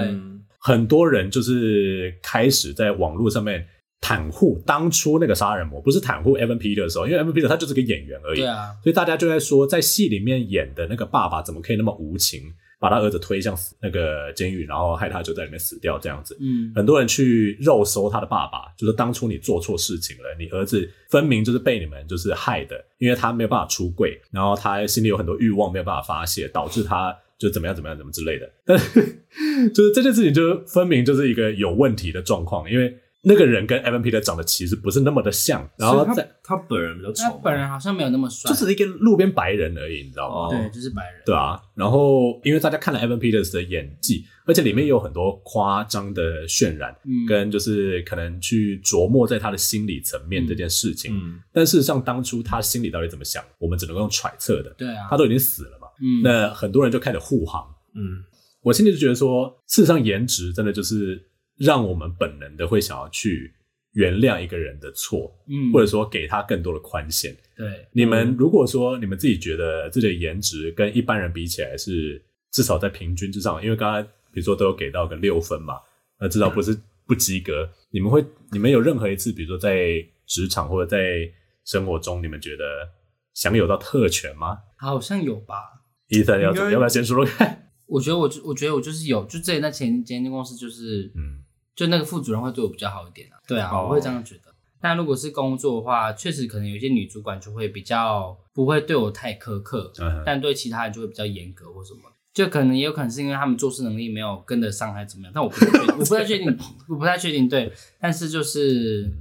[0.60, 3.66] 很多人就是开始在网络上面
[4.02, 12.42] 袒护当初那个杀人魔，不是袒护 Evan Peters 的时候，因为 Evan Peters 他就是个演员而已，对啊，所以大家就在说，在戏里面演的那个爸爸怎么可以那么无情？
[12.82, 16.36] 把他儿子推向死那个监狱，然后害他就在里面死掉，这样子。
[16.42, 28.52] 嗯，很多人去肉搜他的爸爸，就是当初你做错事情了，你儿子分明就是被你们就是害的，因为他没有办法出柜，然后他心里有很多欲望没有办法发泄，导致他就怎么样怎么样怎么之类的。
[28.66, 28.90] 但是
[29.70, 32.98] 就是这件事情就分明就是一个有问题的状况，因为。
[33.24, 40.50] 那个人跟 Evan Peters 长得其实不是那么的像，然后在他，他本人比较丑，他本人好像没有那么帅，就是一个路边白人而已，你知道吗？
[40.50, 41.22] 对，就是白人。
[41.26, 51.16] 对啊，然后因为大家看了 Evan Peters 的演技，而且里面也有很多夸张的渲染，嗯，跟就是可能去琢磨在他的心理层面这件事情。
[51.16, 54.74] 嗯，但事实上当初他心里到底怎么想，我们只能够用揣测的。
[54.78, 55.88] 对啊，他都已经死了嘛。
[56.02, 57.64] 嗯，那很多人就开始护航。
[57.94, 58.24] 嗯，
[58.64, 61.22] 我心里就觉得说，事实上颜值真的就是
[61.66, 63.54] 让我们本能的会想要去。
[63.94, 67.36] 原谅一个人的错，嗯，或者说给他更多的宽限。
[67.58, 75.74] 对，你们如果说你们自己觉得自己的颜值跟一般人比起来是至少在平均之上，因为刚才比如说都有给到个六分嘛，
[76.22, 76.74] 那至少不是
[77.06, 77.70] 不及格。
[77.90, 81.30] 你们会，你们有任何一次，比如说在职场或者在
[81.66, 82.64] 生活中，你们觉得
[83.34, 84.58] 享有到特权吗？
[84.78, 85.56] 好像有吧。
[86.08, 87.68] Ethan 要要不要先说说看？
[87.88, 91.44] 我觉得我，我觉得我就是有，就之前在前前间公司就是，嗯。
[91.76, 94.54] 就那个副主任会对我比较好一点啊，对啊，我会这样觉得。
[94.80, 99.92] 但如果是工作的话，确实可能有些女主管就会比较不会对我太苛刻，
[100.26, 102.00] 但对其他人就会比较严格或什么。
[102.34, 105.32] 就可能也有可能是因为他们做事能力没有跟得上，还是怎么样？
[105.36, 106.58] 但我不太确定，我不太确定，
[106.90, 107.48] 我不太确定。
[107.50, 109.12] 对，但是就是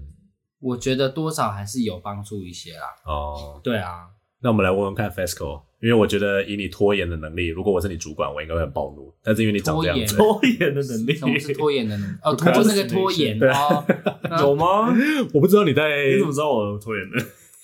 [0.61, 2.87] 我觉得多少还是有帮助一些啦。
[3.05, 4.07] 哦，对啊。
[4.41, 9.13] 那我们来问问看，FESCO，因为我觉得以你拖延的能力，如果我是你主管，我应该会很暴怒。
[9.25, 12.15] 但是因为你长这样子，拖延的能力，什么是拖延的能力？
[12.23, 13.85] 哦，拖那个拖延哦，
[14.41, 14.95] 有吗？
[15.33, 17.19] 我不知道你在，你怎么知道我拖延的？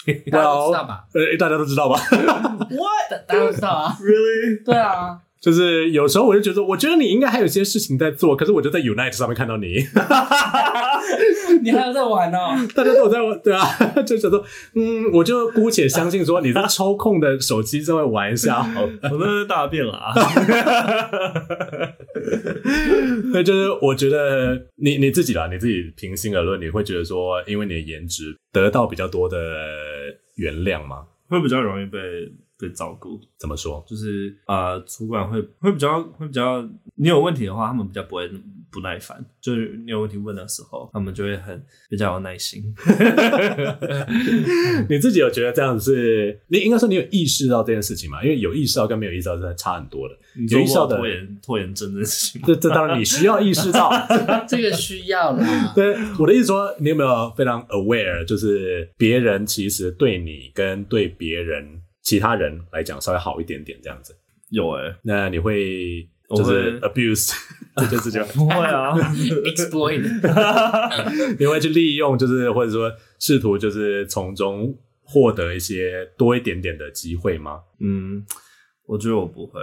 [0.31, 1.05] 大家都知道吧？
[1.13, 1.99] 呃，大家都知道吧
[2.71, 3.27] ？What？
[3.27, 4.65] 大家都知道啊？Really？
[4.65, 5.19] 对啊。
[5.47, 9.77] 就是有时候我就觉得，我觉得你应该还有些事情在做，可是我就在 Unite 上面看到你，
[11.63, 12.57] 你还有在玩哦？
[12.75, 13.65] 大家都有在玩，对啊，
[14.05, 14.43] 就觉得，
[14.75, 18.67] 嗯，我就姑且相信说你在抽空的手机在玩一下，
[19.05, 20.13] 我那是大便了啊。
[23.33, 29.37] 那就是我觉得你你自己啦，你自己平心而论，你会觉得说，因为你的颜值得到比较多的
[30.35, 31.05] 原谅吗？
[31.29, 31.99] 会比较容易被。
[32.59, 33.85] 被照顾怎么说？
[33.87, 38.29] 就是呃，主管会会比较会比较，你有问题的话，他们比较不会
[38.71, 39.25] 不耐烦。
[39.41, 42.75] 就是你有问题问的时候，他们就会很比较有耐心。
[44.89, 46.41] 你自己有觉得这样子是？
[46.49, 48.23] 你应该说你有意识到这件事情吗？
[48.23, 50.15] 因为有意识到跟没有意识到真的差很多的。
[50.51, 53.91] 有意识到的拖延拖延症的事情，这这当然你需要意识到，
[54.49, 55.47] 这个需要啦。
[55.75, 61.76] 对，我的意思说，你有没有非常 aware，就是别人其实对你跟对别人。
[62.07, 64.17] 其他人来讲稍微好一点点这样子，
[64.51, 67.35] 有诶、欸、那你会就是 abuse
[67.77, 68.23] 这件事情？
[68.33, 70.01] 不会啊，exploit，
[71.37, 77.61] 你会去利用，就是或者说试图就是从中获得一些多一点点的机会吗？
[77.81, 78.25] 嗯，
[78.87, 79.61] 我觉得我不会，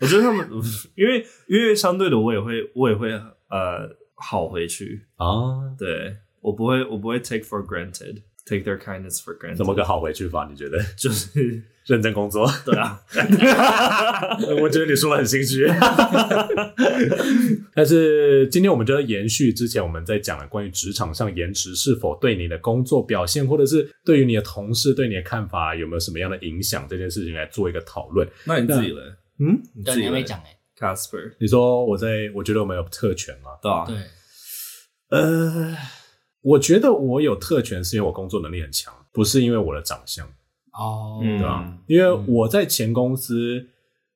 [0.00, 0.48] 我觉得他们
[0.94, 5.06] 因为因为相对的我也会我也会呃好回去。
[5.16, 8.22] 啊，对我不会我不会 take for granted。
[8.50, 9.58] Take their kindness for granted。
[9.58, 10.48] 怎么个好回去法？
[10.50, 10.82] 你觉得？
[10.98, 12.50] 就是认真工作。
[12.64, 13.00] 对啊，
[14.60, 15.68] 我觉得你说的很心虚。
[17.72, 28.26] 但是今天我们就要延续之前我们在讲的关于职场上颜值是否对你的工作表现，或者是对于你的同事对你的看法有没有什么样的影响这件事情来做一个讨论。
[28.44, 29.00] 那你自己呢？
[29.38, 33.50] 嗯，你自己还没讲哎，Casper，你说我在，我觉得我们有特权吗？
[33.62, 33.96] 对啊，对，
[35.16, 35.76] 呃。
[36.42, 40.26] 我觉得我有特权是因为我工作能力很强，不是因为我的长相
[40.72, 41.78] 哦，对吧？
[41.86, 43.68] 因为我在前公司，嗯、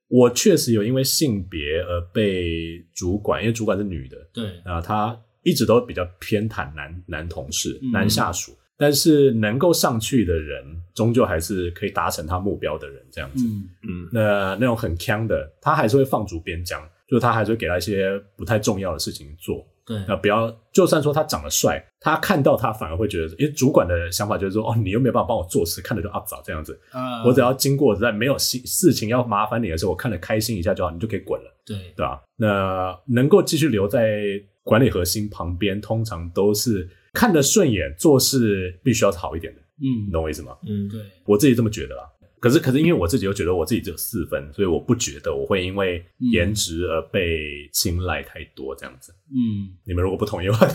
[0.08, 19.66] 我确实有因为性别而被主管，因为主管是女的，对啊，她一直都比较偏袒男男同事、嗯、男下属，但是能够上去的人，终究还是可以达成他目标的人，这样子，嗯嗯，那那种很强的，他还是会放逐边疆，就是他还是会给他一些不太重要的事情做。
[19.86, 26.78] 对，那不要，就算说他长得帅，他看到他反而会觉得，因为主管的想法就是说，哦，你又没有办法帮我做事，看着就阿早这样子。
[26.94, 31.54] 嗯，我只要经过在没有事事情要麻烦你的时候，我看着开心一下就好，你就可以滚了。
[31.66, 32.22] 对，对吧？
[32.36, 34.22] 那能够继续留在
[34.62, 39.60] 管理核心旁边，通常都是看得顺眼，做事必须要好一点的。
[39.82, 40.56] 嗯，你懂我意思吗？
[40.66, 42.08] 嗯，对，我自己这么觉得啦。
[42.44, 49.14] 可是，可是，因为我自己又觉得我自己只有四分，所以我不觉得我会因为颜值而被青睐太多这样子。
[49.30, 50.68] 嗯，你们如果不同意的话，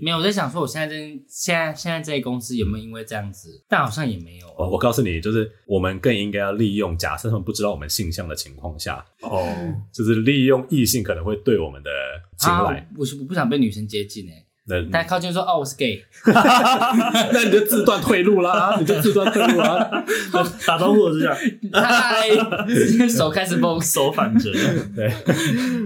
[0.00, 0.96] 没有，我在想说，我现在这
[1.28, 3.62] 现在现在这些公司有没有因为这样子？
[3.68, 4.48] 但好像也没有。
[4.56, 9.46] 哦，我告诉你，就是我们更应该要利用假设他们不知道我们性向的情况下，哦，
[9.92, 11.90] 就是利用异性可能会对我们的
[12.38, 12.78] 青睐。
[12.78, 14.32] 啊，我我不想被女生接近诶。
[14.32, 14.47] 大
[14.92, 16.04] 家靠近说哦，我是 gay，
[17.32, 20.04] 那你就自断退路啦， 你就自断退路啦。
[20.66, 21.36] 打招呼是这样，
[21.72, 22.28] 嗨，
[23.08, 24.52] 手开始蹦，手反着。
[24.94, 25.10] 对，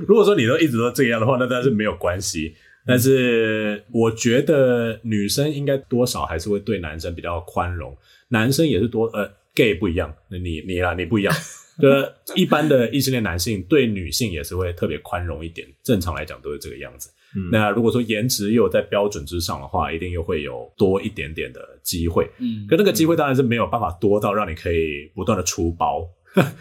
[0.07, 2.55] 如果说你都一直都这样的话，那当然是没有关系。
[2.85, 7.97] 但是我觉得女生应该多少还是会对男生比较宽容，
[8.29, 11.33] 男生也是多呃 gay 不一样，你你啦你不一样，
[11.81, 17.09] 就是一般的异性恋男性对女性也是会特别宽容一点，正常来讲都是这个样子。
[17.35, 22.31] 嗯、那如果说颜值又在标准之上的话，一定又会有多一点点的机会。
[22.38, 26.07] 嗯，可那个机会当然是没有办法多到让你可以不断的出包，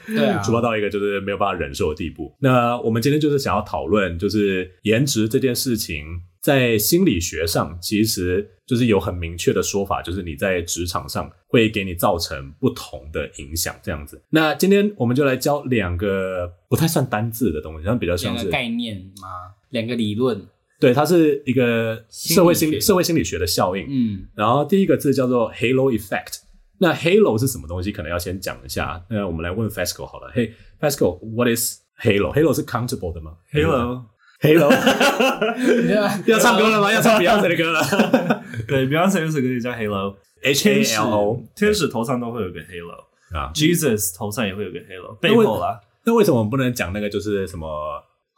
[0.07, 2.33] 对啊， 出包到一个就是没有办法忍受的地步。
[2.39, 6.05] 那我们今天就是想要讨论，就是颜值这件事情，
[6.39, 14.21] 在心理学上其实就是有很明确的说法，就是你在职场上会给你造成不同的影响，这样子。
[14.29, 19.53] 那今天我们就来教两个不太算单字的东西，像比较像是概念吗？
[19.69, 20.47] 两个理论。
[20.81, 23.85] 对，它是一个社会心理社会心理学的效应。
[23.87, 26.39] 嗯，然后第一个字叫做 halo effect。
[26.79, 27.91] 那 halo 是什么东西？
[27.91, 28.99] 可能要先讲一下。
[29.07, 30.31] 那我们来问 Fasco 好了。
[30.33, 34.69] 嘿，Fasco，what is halo？halo 是 countable 的吗？Halo，halo，
[36.25, 36.91] 要唱歌了吗？
[36.91, 38.43] 要唱 Beyonce 的歌了。
[38.67, 41.43] 对，Beyonce 有首歌也叫 Halo，H A L O。
[41.55, 45.79] 天使头上都会有个 halo 啊，Jesus 头上也会有个 halo，背后啦。
[46.03, 47.69] 那为什么我们不能讲那个就是什么？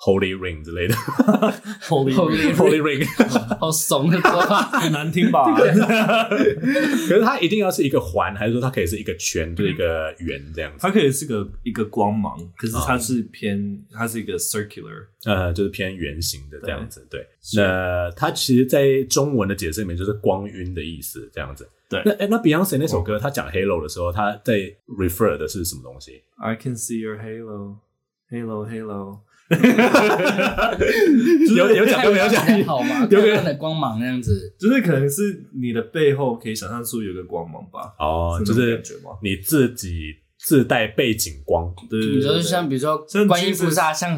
[0.04, 0.94] Holy Ring 之类的，
[1.88, 3.08] Holy Holy Ring，
[3.58, 5.46] 好怂的说法，很难听吧？
[5.56, 10.80] 可是它一定要是一个环，还是说它可以是一个圈，就是一个圆这样子？
[10.82, 17.08] 它可以是个一个光芒，可是它是偏，它是一个 circular，呃，就是偏圆形的这样子。
[17.10, 21.70] 对，那它其实，在中文的解释里面就是光晕的意思，这样子。
[21.90, 24.56] 对，那哎，那 Beyonce 那首歌，他讲 Halo 的时候，他在
[24.88, 29.20] refer 的是什么东西？I can see your halo，halo，halo。
[31.56, 33.08] 有有讲有讲好吗？
[33.10, 37.94] 有个的光芒那样子，就是可能是你的背后可以想象出有个光芒吧？
[38.00, 38.82] 哦，就是
[39.22, 44.18] 你自己自带背景光，对，比如说像比如说观音菩萨像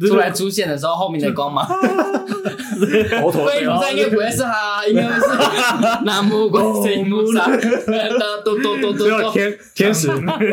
[0.00, 1.66] 出来出现的时候，后面的光芒。
[2.76, 5.26] 观音菩萨应该不会是哈，应该会是
[6.04, 7.46] 南无观世音菩萨。
[8.44, 10.08] 嘟嘟嘟嘟，只有天天使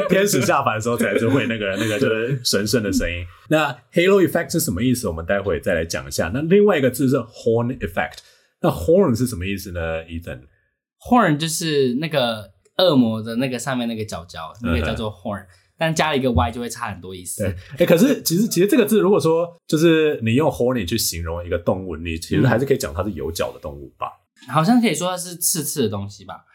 [0.10, 3.26] 天使下凡的时候才就会那个那个就是神圣的声音。
[3.50, 5.08] 那 Halo effect 是什么意思？
[5.08, 6.32] 我们待会再来讲一下。
[6.34, 8.20] 那另外一个字是 horn effect。
[8.62, 15.46] 那 horn 是什么意思呢？Ethan，horn 就是那个恶魔的那个上面那个角角，那个叫做 horn。
[15.76, 17.44] 但加了一个 y 就会差很多意思。
[17.44, 24.08] 对，哎、欸，可是其实其实这个字，如果说就是你用 horny 去形容一个动物，你其实还是可以讲它是有角的动物吧？
[24.48, 26.46] 嗯、好像可以说它是刺刺的东西吧？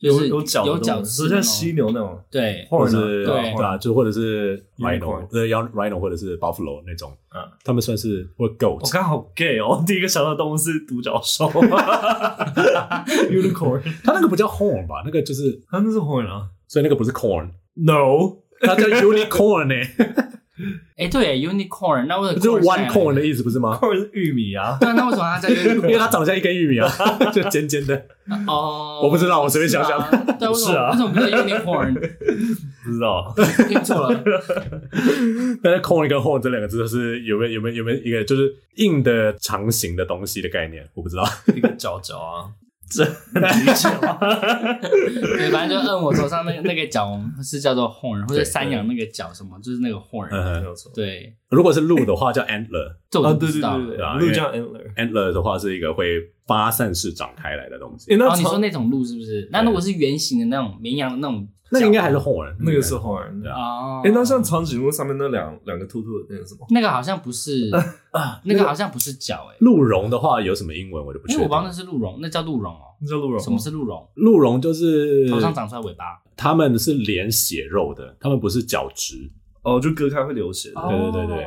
[0.00, 2.18] 就是有角有角，就像犀牛那种。
[2.30, 7.10] 对，或者是对啊，就或者是 rhino，呃，rhino 或者是 buffalo 那种。
[7.34, 8.78] 嗯，他们算是或 goat。
[8.84, 11.48] 我刚好 gay 哦，第一个想到的动物是独角兽。
[13.30, 15.02] Unicorn，它那个不叫 horn 吧？
[15.04, 17.50] 那个就是它那是 horn 啊，所以那个不是 corn。
[17.74, 18.38] No。
[18.60, 19.74] 它叫 unicorn 呢？
[20.96, 24.76] 哎，对，unicorn，那为什么就是 one corn 的意思不是吗？corn 是玉米啊。
[24.80, 25.86] 对，那为什么它叫 unicorn？
[25.86, 26.88] 因为它长得像一根玉米啊，
[27.32, 27.94] 就尖尖的。
[28.46, 29.98] 哦，我不知道，我随便想想。
[30.38, 31.94] 对，为什么为什么不叫 unicorn？
[32.84, 33.34] 不知道，
[33.68, 34.22] 听错了。
[35.62, 40.86] 但是 corn 跟 horn 这两个字是有没有有没有有没有一个就是硬的长形的东西的概念？
[40.94, 42.50] 我不知道，一个角角啊。
[42.90, 44.18] 这很理解吗？
[44.80, 50.28] 对，反正就摁我头上那个那个角是叫做 horn，或者山羊那个角什么，就是那个 horn。
[50.30, 50.90] 嗯，没有错。
[50.94, 53.76] 对，如果是鹿的话叫 antler，这我就不知道。
[53.76, 54.94] 对对对对，鹿叫 antler。
[54.96, 58.12] antler 的话是一个会发散式长开来的东西。
[58.16, 59.48] 哦，你说那种鹿是不是？
[59.52, 61.46] 那如果是圆形的那种绵羊的那种？
[61.70, 64.00] 那应该还是 horn，那个是 horn 对啊。
[64.02, 66.66] 哎，那像长颈鹿上面那两两个突突的那个什么？
[66.70, 67.70] 那个好像不是
[68.10, 69.56] 啊，那个好像不是角哎。
[69.60, 71.36] 鹿茸的话有什么英文我就不确定。
[71.36, 72.96] 因为我不知道那是鹿茸，那叫鹿茸哦。
[73.02, 73.38] 那叫鹿茸。
[73.38, 74.08] 什么是鹿茸？
[74.14, 76.04] 鹿茸就是头上长出来尾巴。
[76.34, 79.30] 它们是连血肉的，它们不是角质
[79.62, 80.70] 哦，就割开会流血。
[80.70, 81.46] 对对对对，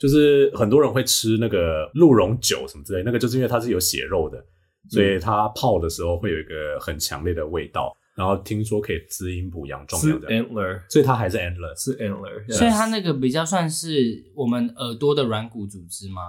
[0.00, 4.42] 就是很多人会吃那个鹿茸酒什么之类，那个就是因为它是有血肉的，
[4.88, 7.94] 所以它泡的时候会有一个很强烈的味道。
[8.16, 13.88] 然后听说可以滋阴补阳壮阳的，antler，所以它还是 antler，是 antler，所以它那个比较算是
[14.34, 16.22] 我们耳朵的软骨组织吗？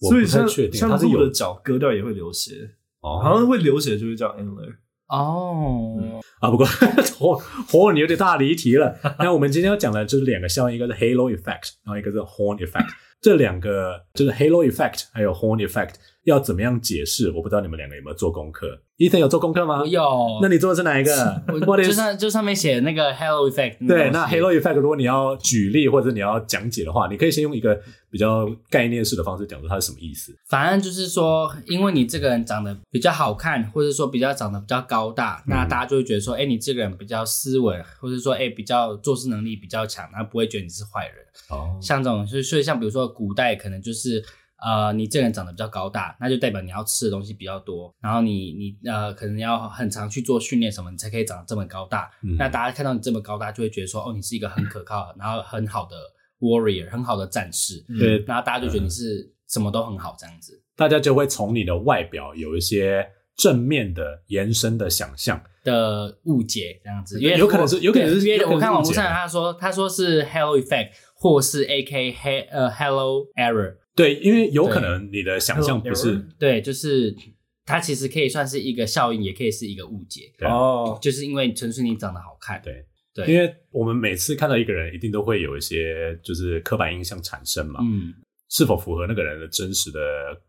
[0.00, 4.76] 我不太确定，它是有的脚割掉也会流血，哦，好像会流血就是叫 antler。
[5.08, 6.66] 哦，啊，不过
[7.18, 7.34] 火
[7.68, 8.98] 火你有点大离题了。
[9.18, 12.88] 那我们今天要讲的就是两个效应，一个是 halo effect，然后一个是 horn effect。
[13.20, 15.94] 这两个就是 halo effect，还有 horn effect。
[16.24, 17.30] 要怎么样解释？
[17.30, 18.80] 我不知道你们两个有没有做功课。
[18.96, 19.84] Ethan 有做功课吗？
[19.84, 20.38] 有。
[20.40, 21.42] 那你做的是哪一个？
[21.66, 23.86] 我就上就上面写那个 halo effect。
[23.86, 30.32] 对，那 halo effect 如果你要举例或者你要讲解的话，你可以先用一个比较概念式的方式讲出它是什么意思。
[30.48, 41.16] 反正就是说，因为你这个人长得比较好看，或者说比较长得比较高大，嗯、那大家就会觉得说，哎，你这个人比较斯文，或者说，哎，比较做事能力比较强，然后不会觉得你是坏人。
[41.50, 41.76] 哦。
[41.82, 44.24] 像这种，所以所以像比如说古代可能就是。
[44.64, 52.10] 呃，你这个人长得比较高大，那就代表你要吃的东西比较多，然后你你呃，可能要很常去做训练什么，你才可以长得这么高大。
[52.22, 55.96] 嗯、那大家看到你这么高大，就会觉得说，哦，你是一个很可靠，然后很好的
[56.40, 57.84] warrior，很好的战士。
[57.98, 65.42] 对、嗯，然后大家就觉得你是什么都很好这样子，大家就会从你的外表有一些正面的延伸的想象。
[65.64, 73.76] 的误解这样子，因为有可能是有可能是，因为我看网络上他说他说是 Hello effect 或是 AK 黑呃 Hello error。
[73.96, 77.14] 对，因为有可能你的想象不是对，就是
[77.64, 80.98] 它其实可以算是一个效应，也可以是一个误解哦。
[81.00, 83.26] 就是因为纯粹你长得好看，对对。
[83.26, 87.80] 因为我们每次看到一个人，一定都会有一些就是刻板印象产生嘛。
[87.82, 88.12] 嗯，
[88.50, 90.00] 是否符合那个人的真实的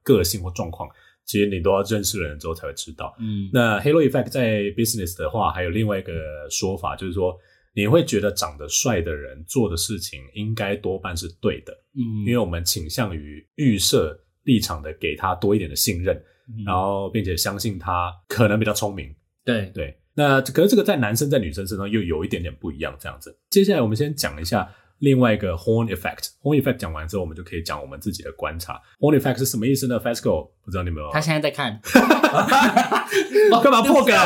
[0.01, 0.89] 个性或状况，
[1.25, 3.15] 其实你都要认识了人之后才会知道。
[3.19, 6.11] 嗯，那 Halo Effect 在 Business 的话，还有另外一个
[6.49, 7.38] 说法，就是说。
[7.76, 16.15] 你会觉得长得帅的人做的事情应该多半是对的，嗯，因为我们倾向于预设立场的给他多一点的信任，
[16.47, 19.13] 嗯、然后并且相信他可能比较聪明，
[19.43, 19.95] 对对。
[20.17, 23.38] 那可是这个在男生在女生身上又有一点点不一样，这样子。
[23.49, 28.79] 接下来我们先讲一下另外一个 horn effect，horn effect 讲完之后，我们就可以讲我们自己的观察。
[28.99, 31.11] horn effect 是什么意思呢？Fasco 不知道你们有没有？
[31.13, 31.79] 他现在在看，
[33.61, 34.15] 干嘛破梗？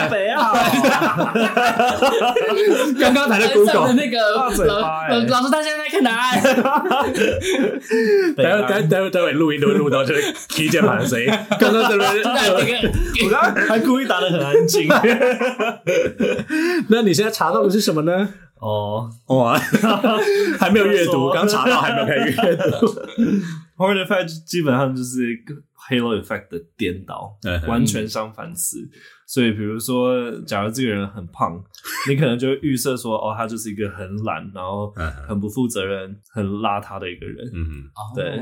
[2.99, 4.67] 刚刚才在 Google 的那个老老师，
[5.51, 6.41] 他现在在看答案。
[8.37, 11.25] 待会待待会待会录音都会录到这个 key 键盘的声音。
[11.59, 12.09] 刚刚这边，
[13.25, 14.87] 我刚刚还故意打的很安静。
[16.89, 18.29] 那你现在查到的是什么呢？
[18.59, 19.57] 哦，哇，
[20.59, 22.87] 还没有阅读，刚查到还没有开始阅读。
[23.77, 25.35] Horn effect 基本上就是
[25.89, 27.37] Halo effect 的颠倒，
[27.67, 28.77] 完全相反词。
[29.25, 31.63] 所以，比如说，假如这个人很胖，
[32.09, 34.91] 你可能就会预设说，哦，他就是一个很懒，然后
[35.27, 37.47] 很不负责任、很邋遢的一个人。
[37.53, 37.71] 嗯哼，
[38.15, 38.39] 对。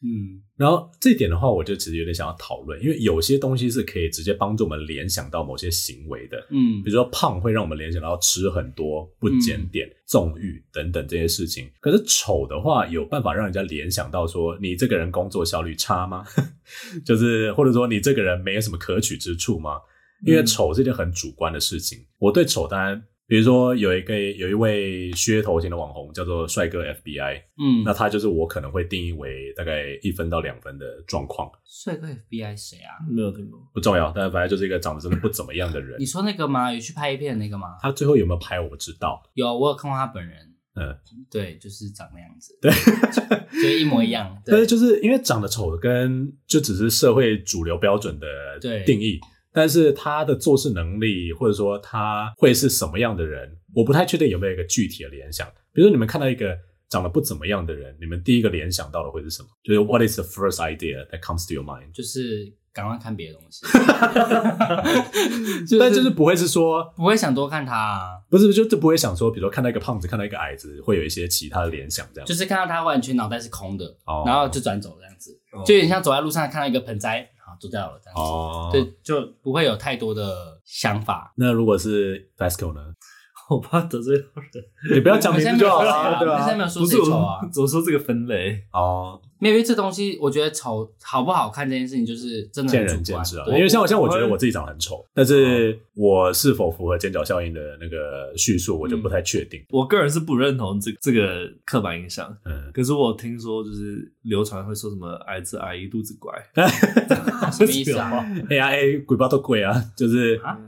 [0.00, 11.70] 嗯，然后这一点的话，我就其实有点想要讨论，因为有些东西是可以直接帮助我们联想到某些行为的，嗯，比如说胖会让我们联想到吃很多、不检点、纵欲等等这些事情。
[11.80, 16.24] 可是丑的话，有办法让人家联想到说你这个人工作效率差吗？
[17.06, 19.78] 就是或者说你这个人没有什么可取之处吗？
[20.26, 22.00] 因为丑是一件很主观的事情。
[22.18, 23.00] 我对丑当然。
[23.28, 31.46] 比如说有一个有一位噱头型的网红叫做帅哥 FBI，嗯，那他就是我可能会定义为大概一分到两分的状况。
[31.66, 32.96] 帅哥 FBI 谁啊？
[33.06, 36.00] 没有听过，不重要，但是反正就是一个长得真的不怎么样的人。
[36.00, 36.72] 你说那个吗？
[36.72, 37.76] 有去拍一片那个吗？
[37.82, 38.58] 他最后有没有拍？
[38.58, 39.22] 我不知道。
[39.34, 40.38] 有，我有看过他本人。
[40.80, 40.96] 嗯，
[41.28, 42.70] 对，就是长那样子，对，
[43.60, 44.40] 就一模一样。
[44.46, 48.26] 但是 就是因为长得丑跟就只是社会主流标准的
[48.86, 49.20] 定义。
[49.52, 55.46] 但是他的做事能力，或者说他会是什么样的人，我不太确定有没有一个具体的联想。
[55.72, 56.56] 比如说，你们看到一个
[56.88, 59.48] 长得不怎么样的人，你们第一个联想到的会是什么？
[59.62, 61.92] 就是 What is the first idea that comes to your mind？
[61.92, 63.66] 就是赶快看别的东西。
[65.78, 72.26] 但就是不会是说不会想多看他啊，不是，就就不会想说，比如说看到一个胖子，看到一个矮子，会有一些其他的联想，这样。
[72.26, 77.30] 就是看到他完全脑袋是空的，哦、然后就转走这样子，就有点像走在路上看到一个盆栽。
[77.58, 81.32] 做掉了这样子，哦，对，就不会有太多的想法。
[81.36, 82.80] 那如果是 Fasco 呢？
[83.48, 86.38] 我怕得罪到人，你不要讲名字就好了，对吧？
[86.40, 89.18] 现在没有说谁丑啊，怎么说这个分类哦？
[89.40, 93.44] 因为这东西，我觉得丑好不好看这件事情，就是真的见仁见智啊。
[93.48, 99.62] 因为像我，像我觉得我自己长得很丑，但是我是否符合尖角效应的那个叙述，我就不太确定。
[99.70, 102.36] 我个人是不认同这这个刻板印象。
[102.44, 106.32] 嗯，可是我听说就是流传会说什么矮子矮一肚子怪，
[107.52, 108.24] 什么意思啊？
[108.50, 110.58] 哎呀哎，鬼包都鬼啊，就是啊。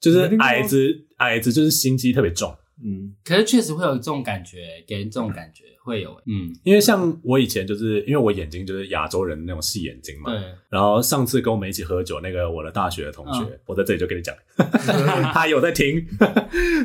[0.00, 2.54] 就是矮子，矮子就是心机特别重。
[2.84, 6.10] 嗯，可是确实会有这种感觉，给人这种感觉会有。
[6.26, 10.30] 嗯，因为像我以前就是因为我眼睛就是亚洲人那种细眼睛嘛。
[10.32, 10.40] 对。
[10.68, 14.34] 然后上次跟我们一起喝酒那个我的大学的同学，嗯、我在这里就跟你讲，
[15.32, 16.06] 他有在听。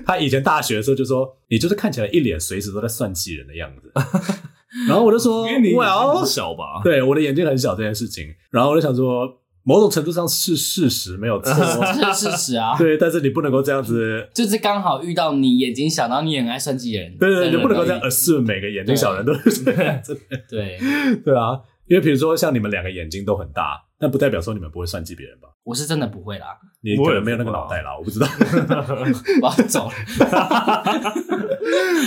[0.06, 3.91] 他以前大学的时候就说，你就是看起来一脸随时都在算计人的样子。
[4.88, 6.82] 然后我就说，因为你眼睛很小吧？
[6.84, 8.34] 对，我的眼睛很小这件事情。
[8.50, 9.43] 然后我就想说。
[9.66, 11.53] 某种程度上是事实，没有错，
[12.14, 12.76] 是事实啊。
[12.80, 17.16] 对，但是你不能够这样子， 就是刚好遇到你眼睛小，然后你也很爱算计人。
[17.18, 20.20] 对对，你不能够这样 assume 每个眼睛小人都是这样子。
[20.49, 20.78] 对
[21.24, 25.47] 对啊，因为比如说像你们两个眼睛都很大，但不代表说你们不会算计别人吧？
[25.64, 26.47] 我是真的不会啦，
[26.82, 28.28] 你可能没有那个脑袋啦，我不知道。
[29.41, 29.93] 我要走了。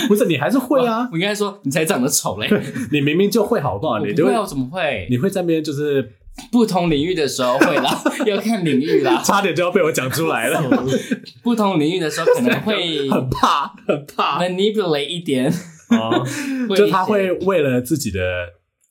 [0.07, 1.09] 不是，你还是会啊。
[1.11, 2.47] 我应该说你才长得丑嘞，
[2.91, 3.97] 你明明就会，好不好？
[3.97, 5.07] 你不会，我怎么会？
[5.09, 6.16] 你会在那边就是。
[6.51, 9.21] 不同领域的时候会啦， 要看领域啦。
[9.23, 10.61] 差点就要被我讲出来了。
[11.43, 15.51] 不同领域的时候可能会 很怕，很怕 manipulate 一点。
[15.89, 16.25] 哦，
[16.75, 18.19] 就他会为了自己的，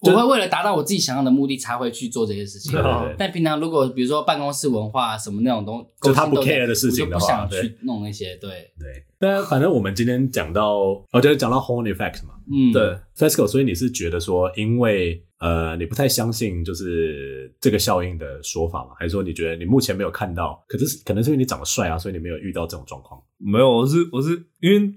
[0.01, 2.73] 我会为了达到我自己想要的目的才会去做这些事情。
[2.73, 3.15] 对对对。
[3.19, 8.35] 但平常如果比如说办公室文化什么那种东，就他不 care 的事情的话，我就不想去弄那些。
[8.37, 9.05] 对对。
[9.19, 10.79] 但反正我们今天讲到，
[11.13, 12.35] 我觉得讲到 horn effect 嘛。
[12.51, 12.83] 嗯，对。
[12.83, 15.23] f e s c o 所以你是觉得说，因为。
[15.39, 18.95] 呃，你不太相信就是这个效应的说法吗？
[18.99, 20.65] 还是说你觉得你目前没有看到？
[20.67, 23.23] 可是可能是因为你长得帅啊，所以你没有遇到这种状况。
[23.39, 24.31] 没有，我是我是
[24.61, 24.95] 因为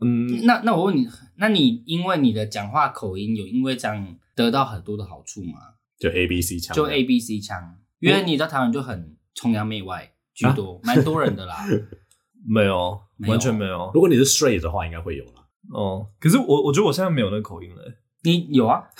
[0.00, 5.58] 嗯，那那我问你，那你因为你的讲话口音有因为这样得到很多的好处吗？
[5.98, 11.64] 就 A B C 腔，就 A B C 腔，因为你在台湾就很崇洋媚外居多，蛮、啊、多人的啦。
[12.46, 13.90] 没有，完全没有。
[13.92, 15.44] 如果你是 straight 的话，应该会有啦。
[15.72, 17.82] 哦，可是我我觉得我现在没有那个口音了。
[18.24, 18.82] 你有啊？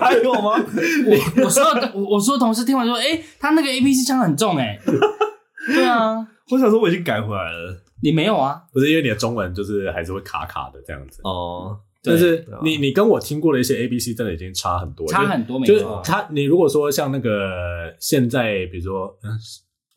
[0.00, 0.52] 还有吗？
[1.06, 1.62] 我我说
[1.94, 4.80] 我我说同事听完说，哎、欸，他那个 A B C 腔很重哎、欸。
[5.74, 6.16] 对啊，
[6.50, 7.82] 我想说我已经改回来了。
[8.02, 8.62] 你没有啊？
[8.72, 11.78] 不是因为你的中文就是还是会卡卡的这样子哦。
[12.02, 15.74] 但是你你跟我听过的一些 A B C 真的已经差很多，差很多没错。
[15.74, 19.16] 就是他，你如果说像那个现在，比如说。
[19.22, 19.30] 嗯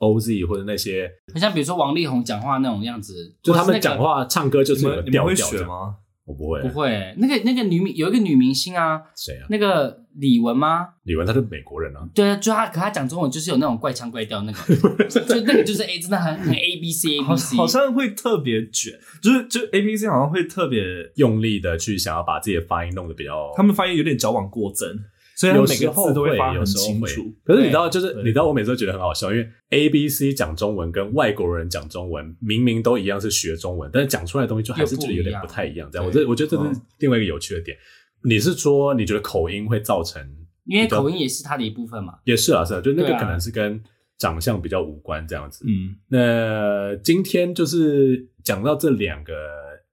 [0.02, 5.96] OZ 或者那些，很像比如说王力宏讲话那种样子，就他们讲话唱歌就是有调调的吗？
[6.24, 7.16] 我不会，不会。
[7.18, 9.48] 那个那个女明有一个女明星啊，谁啊？
[9.50, 10.90] 那个李玟吗？
[11.04, 12.08] 李玟她是美国人啊。
[12.14, 20.82] 对啊，就她，可她讲中文就是有那种怪腔怪调， 那个就那个就是 A，真的很很 A B C A B C，好像会特别卷，就是就 A B C 好像会特别
[21.16, 24.88] 用力的去想要把自己的发音弄得比较，他们发音有点矫枉过正。
[25.36, 35.90] 所以每个字都会发很清楚，可是你知道，就是你知道，我每次都觉得很好笑，因为 A B C 讲中文跟外国人讲中文明明都一样是学中文，但是讲出来的东西就还是觉得有点不太一样。
[35.92, 37.76] 这样，我这我觉得这是另外一个有趣的点。
[38.24, 40.22] 你是说你觉得口音会造成？
[40.66, 42.14] 因为口音也是它的一部分嘛。
[42.26, 43.82] 也是啊，是啊，就那个可能是跟
[44.20, 45.66] 长相比较无关这样子。
[45.66, 49.34] 嗯，那今天就是讲到这两个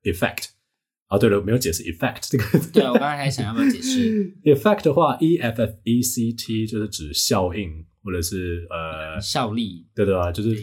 [0.03, 0.49] effect。
[1.09, 2.44] 哦，对了，没有解释 effect 这个。
[2.72, 10.54] 对啊，我刚才还想要不要解释 effect 的话，e f f e c t 就是指效应或者是呃效力，对对啊，就是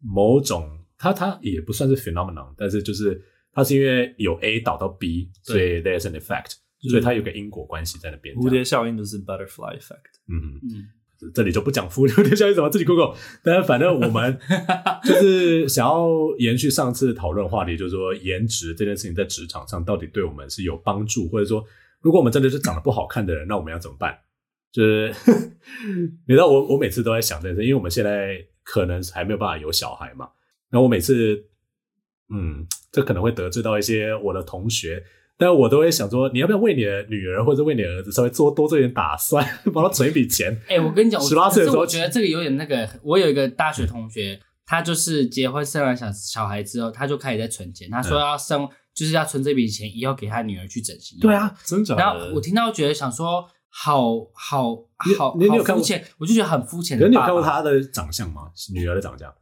[0.00, 3.20] 某种它它也不算是 phenomenon，但是就是
[3.52, 6.54] 它是因为有 A 导到 B，所以 there is an effect，
[6.88, 8.34] 所以它有个因果关系在那边。
[8.36, 10.20] 蝴蝶效应就是 butterfly effect。
[10.28, 10.88] 嗯嗯。
[11.34, 13.14] 这里就不讲蝴蝶效应什么，自己 Google。
[13.42, 14.38] 但是反正我们
[15.04, 16.08] 就是想要
[16.38, 21.64] 延续上次讨论话题，就是说颜值这件事情在职场上到底对我们是有帮助，或者说
[22.00, 24.18] 如果我们真的是长得不好看的人，那我们要怎么办？
[24.72, 25.14] 就是
[26.26, 30.28] 你知道我我每次都在想这件事，因为我们现在可能还没有办法有小孩嘛。
[30.70, 31.44] 然后我每次，
[32.34, 35.04] 嗯，这可能会得罪到一些我的同学。
[35.42, 40.56] 但我都会想说，你要不要为你的女儿或者为你的儿子稍微做多做一点打算， 帮他存一笔钱？
[40.68, 42.88] 哎、欸，我跟你讲，十八岁的时候，我觉得这个有点那个。
[43.02, 47.90] 我有一个大学同学，他就是结婚生完小小孩之后，他就开始在存钱。
[47.90, 51.18] 他说要生，嗯、就是要存这笔钱，以后给他女儿去整形。
[51.18, 51.96] 对啊，真的。
[51.96, 54.76] 然后我听到觉得想说，好好
[55.18, 55.84] 好，你，你有看过？
[56.18, 56.96] 我就觉得很肤浅。
[56.96, 58.42] 可是你有看过他的长相吗？
[58.72, 59.34] 女儿的长相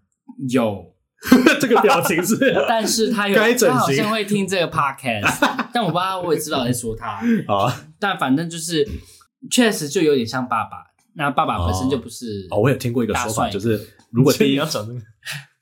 [0.49, 0.95] 有。
[1.61, 5.39] 这个表情是， 但是他有，他好像会听这个 podcast，
[5.73, 7.21] 但我不知道，我也知道在说他。
[7.47, 8.89] 啊，但反正就是，
[9.51, 10.85] 确实就有点像爸爸。
[11.15, 13.79] 那爸爸本身就不是哦，我有听过一个说法，就是
[14.11, 15.01] 如果第一你要讲这个？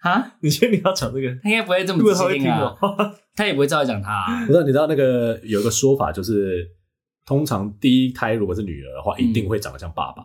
[0.03, 2.73] 啊，你觉得你要讲这个，他应该不会这么直接听啊，
[3.35, 4.45] 他也不会照讲他。
[4.47, 6.65] 不是，你知道那个有一个说法，就是
[7.27, 10.23] 通常第一胎如果是女儿的话，一定会长得像爸爸，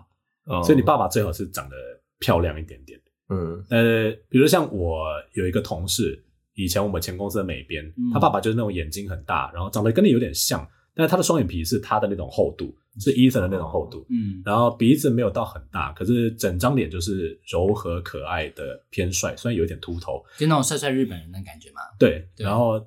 [0.62, 1.76] 所以你爸爸最好是长得
[2.20, 3.00] 漂亮一点点。
[3.34, 6.24] 嗯，呃，比如像我有一个同事，
[6.54, 21.82] 以前我们前公司的美编，嗯、他爸爸就是那种眼睛很大，然后长得跟你有点像，但是他的双眼皮是他的那种厚度，是 Ethan 的那种厚度，嗯，然后鼻子没有到很大，可是整张脸就是柔和可爱的偏帅，虽然有一点秃头，就那种帅帅日本人的感觉嘛。
[21.98, 22.86] 对，对然后。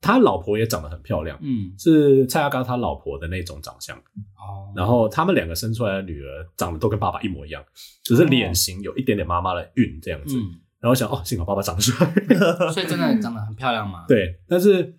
[0.00, 7.64] 他老婆也长得很漂亮，嗯，是蔡阿刚他老婆的那种长相，哦，然后他们两个生出来的女儿长得都跟爸爸一模一样，
[8.04, 12.06] 只是脸型有一点点妈妈的韵这样子，嗯，然后想哦，幸好爸爸长得帅，
[12.72, 14.04] 所以真的长得很漂亮嘛。
[14.08, 14.96] 对，但是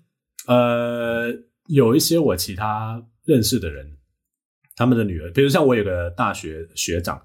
[0.47, 1.27] 呃，
[1.67, 3.97] 有一些我其他认识的人，
[4.75, 7.21] 他们的女儿，比如像我有个大学学长。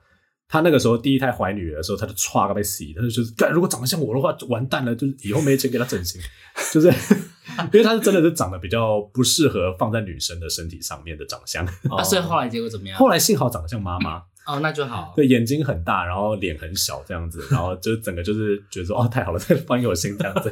[0.55, 6.20] 他那个时候第一胎怀女儿的时候，他就歘个被洗，他就就是，干如果长得像我的话，就完蛋了，就是以后没钱给他整形，
[6.72, 6.86] 就是
[7.72, 11.66] 因为他是真的是长得比较不适合放在女生的身体上面的长相。
[11.90, 12.96] 啊，所以后来结果怎么样？
[12.96, 15.12] 后来幸好长得像妈妈， 哦，那就好。
[15.16, 20.48] 对，眼睛很大，然后脸很小这样子，然后就整个就是觉得说，哦，太好了，再放给我心这样子。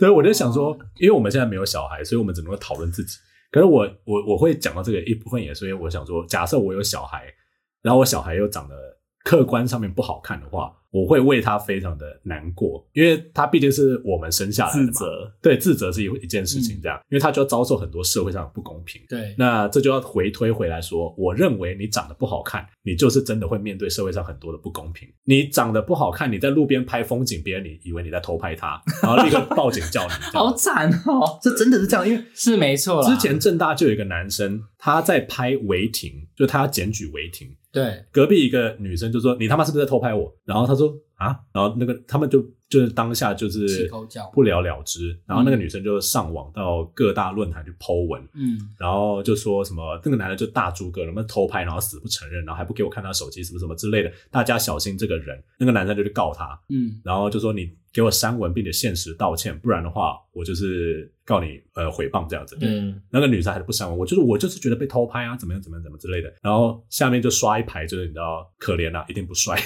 [0.00, 3.16] 所以我就想说，因为我们现在没有小孩，所以我们只能够讨论自己。
[3.52, 7.32] 可是我我我会讲到这个一部分，也是因为我想说，假设我有小孩，
[7.80, 8.74] 然后我小孩又长得。
[9.24, 14.86] 客观上面不好看的话，我会为他非常的难过，因为他毕竟是我们生下来的嘛。
[14.86, 19.02] 自责，对，自责是一一件事情，这样，嗯、因为他就要遭受很多社会上的不公平。
[19.08, 25.08] 对，那这就要回推回来说，我认为你长得不好看，你就是真的会面对社会上很多的不公平。
[25.24, 31.38] 你长得不好看，你在路边拍风景，别人你以为你在偷拍他，然后立刻报警叫你， 好惨哦！
[31.42, 33.02] 这真的是这样，因为 是没错。
[33.02, 37.48] 之前正大就有一个男生，他在拍违停，就他要检举违停。
[37.72, 40.83] 对，隔壁一个女生就说：“你他妈是不是在偷拍我？”然后他说
[41.16, 43.90] ：“啊。”然后那个他们就就是当下就是
[44.32, 45.16] 不了了之。
[45.26, 55.42] 然后那个女生就上网到各大论坛去 po 文，嗯，然后就说什么那个男的就大猪哥，什么偷拍，然后死不承认，然后还不给我看他手机，什么什么之类的，大家小心这个人。
[55.58, 57.70] 那个男生就去告他，嗯，然后就说你。
[57.94, 62.58] 给我删文，并且限时道歉，不然的话，我就是告你呃诽谤这样子。
[62.60, 66.28] 嗯，那个女生还是不删文，我就是我就是觉得被偷拍啊，怎么样怎么样怎么之类的。
[66.42, 69.56] 然后下面就刷一排，就是你知道可怜啊，一定不帅。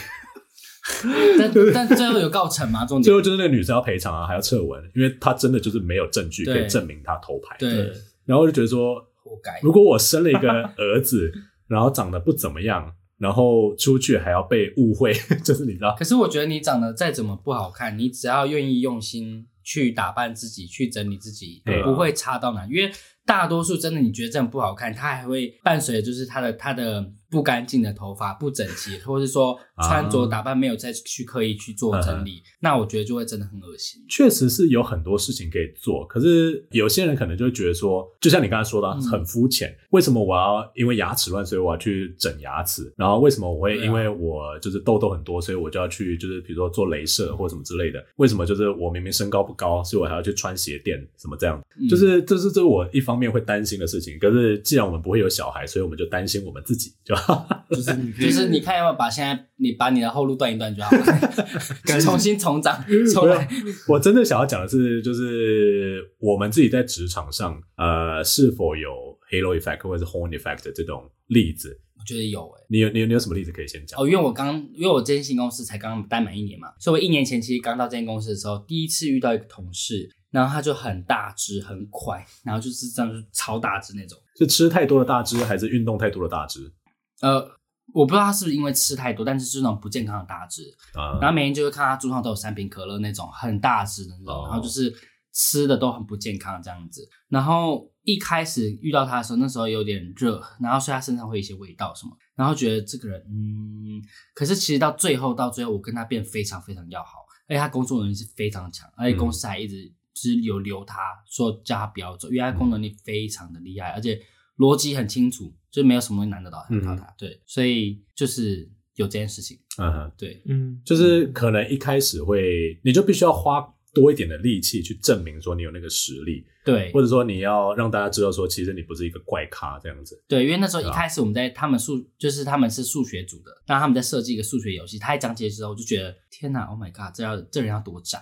[1.38, 2.84] 但但最后有告成吗？
[2.84, 7.56] 重点最后就是那个女生要赔偿啊，还要撤文，因为她真的就是没有证据可以证明她偷拍。
[7.58, 7.92] 对，
[8.24, 9.58] 然后就觉得说，活该。
[9.62, 11.32] 如果我生了一个儿子，
[11.66, 12.94] 然后长得不怎么样。
[13.18, 15.12] 然后出去还要被误会，
[15.42, 15.92] 就是你知道。
[15.98, 22.64] 可是我觉得你长得再怎么不好看，你只要愿意用心去打扮自己，去整理自己，不会差到哪。
[22.66, 22.92] 因为
[23.26, 27.10] 大多数真的你觉得这样不好看，它还会伴随的就是他的他的。
[27.30, 34.02] 不干净的头发，不整齐， 或者是说穿着打扮没有再去刻意去做整理，啊、那我觉得就会真的很恶心。
[34.08, 39.68] 确实是有很多事情可以做，可是有些人可能就会觉得说，就像你刚才说的，很肤浅。
[39.68, 42.90] 嗯、为什么我要因为牙齿乱，所以我要去整牙齿？
[42.96, 48.02] 然后为什么我会因为我就是痘痘很多，所以我就要去就是比如说做镭射或什么之类的？
[48.16, 51.60] 为什么就是我明明身高不高，所以我还要去穿鞋垫什么这样？
[51.78, 54.18] 嗯、就是这是这是我一方面会担心的事情。
[54.18, 57.14] 可是既然我们不会有小孩，所以我们就担心我们自己就。
[57.70, 61.04] 就是就是你看要不要把现在你把你的后路断一断就好了
[62.00, 63.48] 重新重长重来。
[63.86, 68.90] 我真的想要讲的是，就是我们自己在职场上，呃，是否有
[69.30, 71.80] halo effect 或者是 horn effect 这种例子？
[71.98, 72.66] 我觉得有诶、欸。
[72.70, 74.00] 你有你有你有什么例子可以先讲？
[74.00, 86.72] 哦，因为我刚因为我这间新公司才刚待满一年嘛，所以我一年前其实刚到这间公司的时候，第一次遇到一个同事，然后他就很大只很快，然后就是这样就超大只那种，是吃太多的大只还是运动太多的大只？
[87.20, 87.58] 呃。
[87.94, 90.62] 我不知道他是不是因为吃太多，但是是那种不健康的大只，
[90.94, 94.94] 嗯、然后每天就会看他桌上都有三瓶可乐那种很大只的那种，哦、然后就是
[95.32, 97.08] 吃的都很不健康这样子。
[97.30, 104.02] 然后一开始遇到他的时候，那时候有点热，然后所以他身上会有一些味道什么，然后觉得这个人嗯，
[104.34, 114.20] 可是其实到最后到最后，我跟他变非常非常要好，而且他工作能力是非常强，而且公司还一直就是有留他说叫他不要走，因为他工作能力非常的厉害，而且。
[114.58, 116.94] 逻辑很清楚，就没有什么难得到他。
[116.94, 119.58] 嗯、对，所以就是有这件事情。
[119.78, 126.44] 嗯哼，对，嗯，就是可能一开始会，你就必须要花多一点的力气去证明说你有那个实力。
[126.64, 130.20] 对，或者说你要让大家知道说，其实你不是一个怪咖这样子。
[130.28, 138.18] 对，因为那时候一开始我们在他们数，就是他们是数学组的，那他们在设计一个数学游戏，他一讲解的时候，我就觉得天哪，Oh my God，这要这人要多宅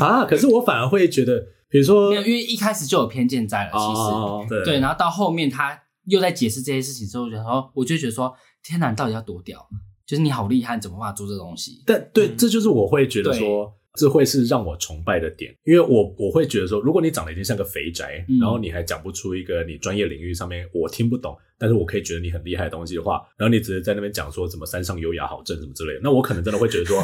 [0.00, 0.24] 啊！
[0.24, 1.44] 可是我反而会觉得。
[1.72, 9.66] 比如说，因为一开始就有偏见在了，其实、哦、对对，然后到后面他又在解释这些事情之后，然后我就觉得说，天哪，你到底要多屌？
[10.04, 11.82] 就是你好厉害，怎么办法做这东西？
[11.86, 27.02] 但对，嗯、这就是我会觉得说，对这会是让我崇拜的点，因为我我会觉得说，如果你长得已经像个肥宅，嗯、然后你还讲不出一个你专业领域上面我听不懂，但是我可以觉得你很厉害的东西的话，然后你只是在那边讲说怎么山上优雅好正什么之类的，那我可能真的会觉得说，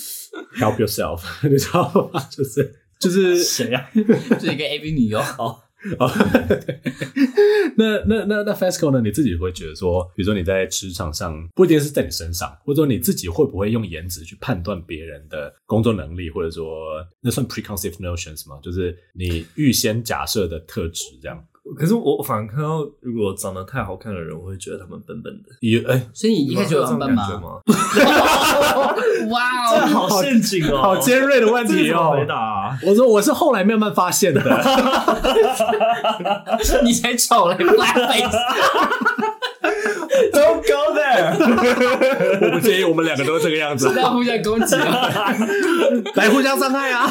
[0.56, 2.26] help yourself， 你知道吗？
[2.30, 2.85] 就是。
[2.98, 3.88] 就是谁啊？
[3.94, 4.04] 就
[4.40, 5.60] 是一个 AV 女优哦
[5.98, 6.10] 哦。
[7.76, 9.00] 那那那那 FESCO 呢？
[9.02, 18.58] 你自己会觉得说，比如说你在职场上，不一定是在你身上，或者说你自己会不会用颜值去判断别人的工作能力，或者说那算 preconceived notions 吗？
[18.62, 21.44] 就是你预先假设的特质这样。
[21.74, 25.48] 可是我反而看到，如果长得太好看的人，我会觉得他们笨笨的。
[25.60, 27.60] 也哎，欸、所以你一开始就有这种感觉吗？
[29.30, 32.12] 哇哦，这好陷阱哦，好尖锐的问题哦。
[32.12, 34.40] 回答、啊，我说我是后来慢慢发现的。
[36.84, 38.36] 你才丑嘞，black face。
[40.32, 41.34] Don't go there。
[42.46, 43.88] 我不介意，我们两个都是这个样子。
[43.88, 45.34] 不要互相攻击啊，
[46.14, 47.10] 来互相伤害啊。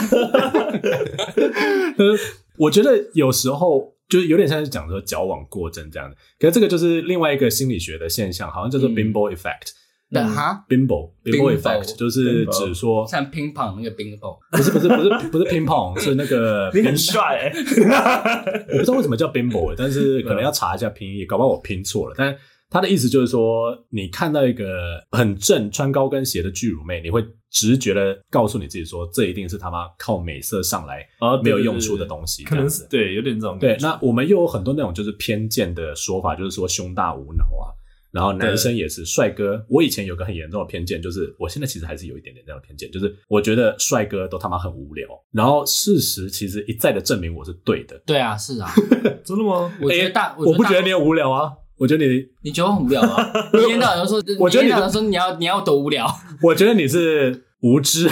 [2.57, 9.73] 我觉得有时候就是有点像是讲说矫枉过正这样的，可是这个就是另外一个心理学的现象，好像叫做 bimbo effect。
[10.11, 17.51] 哈，bimbo bimbo effect 就是指说像乒乓那个 bimbo，不是不是不是不是乒乓，是那个 你很帅，
[18.71, 22.35] 我不知道为什么叫 bimbo，但是可能要查一下拼音，搞不好我拼错了，但。
[22.67, 27.23] 他的意思就是说，你看到一个很正穿高跟鞋的巨乳妹，你会
[27.55, 31.07] 直觉的告诉你自己说，这一定是他妈靠美色上来
[31.41, 32.43] 没有用处的东西。
[32.43, 33.77] 可能是对，有点这种感觉。
[33.77, 37.71] 对，那我们又有很多那种就是偏见的说法，就是说胸大无脑啊。
[38.11, 39.65] 然后男生也是帅哥。
[39.69, 45.07] 我以前有个很严重的偏见，就是我现在其实还是有一点点这样的偏见，就是我觉得帅哥都他妈很无聊。
[45.31, 47.97] 然后事实其实一再的证明我是对的。
[48.05, 48.69] 对啊，是啊，
[49.23, 49.71] 真的吗？
[49.81, 51.51] 我觉得大，我不觉得你很无聊啊。
[51.77, 53.17] 我觉得你，你觉得我很无聊吗？
[53.51, 56.07] 你一天到晚都说， 我觉得你一天到晚说你要你要多无聊。
[56.41, 58.09] 我觉得你是无知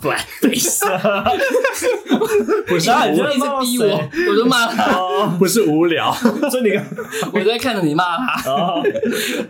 [0.00, 0.84] ，black face。
[2.66, 5.26] 不是，你一直逼我，我就骂他。
[5.38, 6.70] 不是无聊，所以你，
[7.32, 8.82] 我在看着你骂他。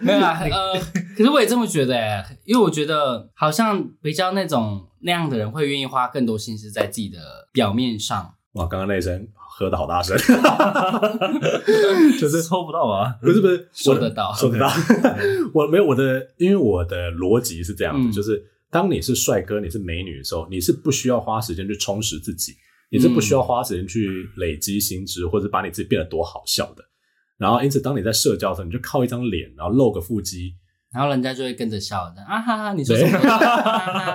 [0.01, 0.79] 没有啦，呃，
[1.17, 7.19] 可是我也这么觉得诶，因为我觉得好像比较那种那样的人会愿意花更多心思在自己的
[7.53, 8.35] 表面上。
[8.53, 9.27] 哇，刚刚那一声。
[9.59, 10.15] 喝的好大声，
[12.21, 13.17] 就是抽不到啊！
[13.23, 14.71] 不是不是，说得到，说得到。
[15.55, 22.53] 我没有我的，因为我的逻辑是这样子，嗯、就是当你是帅哥，你是美女的时候，你是不需要花时间去充实自己，
[22.91, 26.85] 你是不需要花时间去累积心知，或者把你自己变得多好笑的。
[27.39, 30.53] 然后因此当你在社交的时候，你就靠一张脸，然后露个腹肌，
[30.93, 33.19] 然后人家就会跟着笑的啊哈哈，你说什么？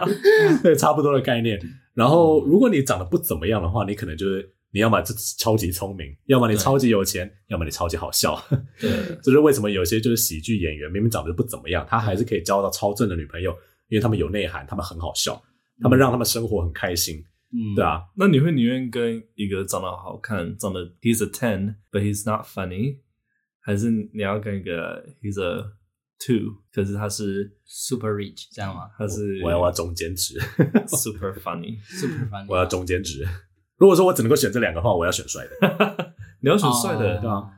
[0.62, 1.60] 对，差不多的概念。
[1.96, 4.54] 然后如果你长得不怎么样的话，你可能就是。
[4.74, 8.42] 你要么就超级聪明，要么你超级有钱，要么你超级好笑。
[8.80, 8.90] 对，
[9.22, 13.52] 这是为什么有些就是喜剧演员明明长得不怎么样，他还是可以交到超正的女朋友，
[13.90, 15.42] 因为他们有内涵，他们很好笑，
[15.82, 17.24] 他们让他们生活很开心。
[17.54, 18.02] 嗯，对啊。
[18.16, 23.00] 那你会宁愿跟一个长得好看、长得 he's a ten but he's not funny，
[23.60, 25.66] 还是你要跟一个 he's a
[26.18, 28.90] two，可是他是 super rich，这样吗？
[28.98, 30.40] 他是我，我要我中间值，
[30.88, 33.28] super funny，super funny，我要中间值。
[33.82, 36.14] 如果说我只能够选这两个的话，我要选帅的。
[36.40, 37.50] 你要选帅的，对啊，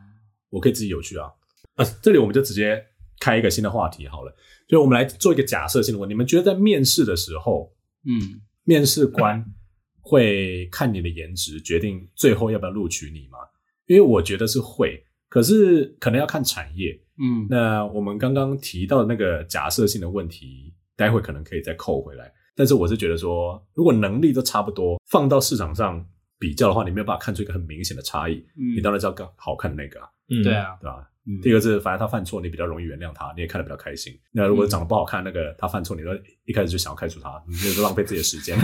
[0.49, 1.27] 我可以自己有趣啊。
[1.75, 2.81] 啊，这里我们就直接
[3.19, 4.33] 开一个新的话题好了。
[4.69, 7.73] 就我们来做一个假设性的问题：你们觉得在面试的时候，
[8.05, 9.45] 嗯，面试官
[9.99, 13.39] 会看你的颜值决定最后要不要录取你吗？
[13.87, 16.97] 因为我觉得是会，可是可能要看产业。
[17.19, 22.31] 嗯，那我们刚刚提到的那个假设性的问题，待会可能可以再扣回来。
[22.55, 26.07] 但是我是觉得说，如果能力都差不多，放到市场上。
[26.43, 28.33] 比较的话，你没有办法看出一个很明显的差异。
[28.57, 30.09] 嗯，你当然是要更好看的那个啊。
[30.27, 31.09] 嗯，对啊，对吧？
[31.25, 34.13] 嗯，第二个是，反正他犯错，你比较容易原谅他，你也看得比较开心。
[34.33, 36.09] 那如果长得不好看，那个他犯错，你都
[36.43, 38.59] 一开始就想要开除他，你就是浪费自己的时间。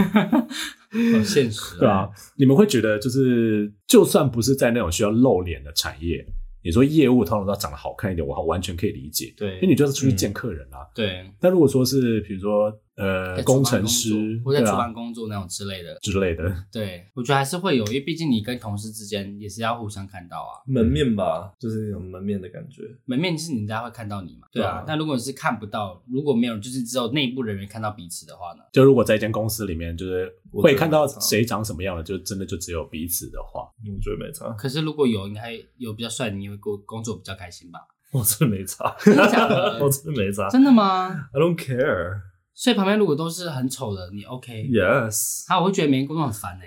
[1.14, 2.10] 很现实啊，对啊。
[2.36, 6.26] 你们会觉得，就是就算不是在那种需要露脸的产业。
[6.62, 9.34] 你说业务通常都要长得好看一点，我完全可以理解。
[9.38, 10.84] 对，因为你就是出去见客人啊。
[10.94, 11.26] 对。
[11.40, 12.70] 但如果说是比如说
[13.00, 20.62] 呃工程师或者在厨房工作那种之类的之类的，对，我觉得还是会有，因为毕竟你跟同事之间也是要互相看到啊。
[20.68, 22.84] 门面吧，就是那种门面的感觉。
[23.06, 24.48] 门面就是人家会看到你嘛？
[24.52, 24.84] 对啊。
[24.86, 28.64] 那如果是看不到，如果没有，就是只有内部人员看到彼此的话呢？
[28.72, 34.50] 就如果在一间公司里面，就是会看到谁长什么样的，就真的就只有彼此的话，我觉得没差。
[34.58, 37.40] 可是如果有，应该有比较帅的，你会工工作比较。
[37.40, 37.80] 开心吧？
[38.12, 39.80] 我真的没差，真的假的？
[39.82, 42.20] 我真的没差，真的吗？I don't care。
[42.60, 45.46] 所以旁边如果都是很丑的，你 OK？Yes。
[45.48, 46.66] 啊，我会觉得每天工作很烦哎。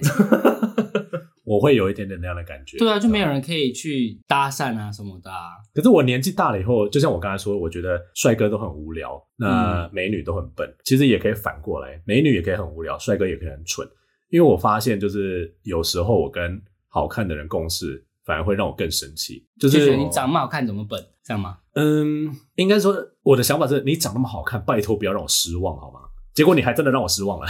[1.44, 2.78] 我会有一点点那样的感觉。
[2.78, 5.30] 对啊，就没有人可以去搭讪啊什么的。
[5.74, 10.66] 可是我年纪大了以后，就像我刚才说，我觉得帅哥都很无聊，那美女都很笨。
[10.82, 13.86] 其实也可以反过来，美女也可以很无聊，帅哥也可以很蠢。
[14.30, 18.02] 因为我发现，就是有时候我跟好看的人共事。
[18.24, 21.00] 反而会让我更生气，就是就你长那么好看，怎么笨？
[21.24, 21.58] 这样吗？
[21.74, 26.00] 嗯，应该说我的想法是，你长那么好看，拜托不要让我失望，好吗？
[26.34, 27.46] 结果你还真的让我失望了。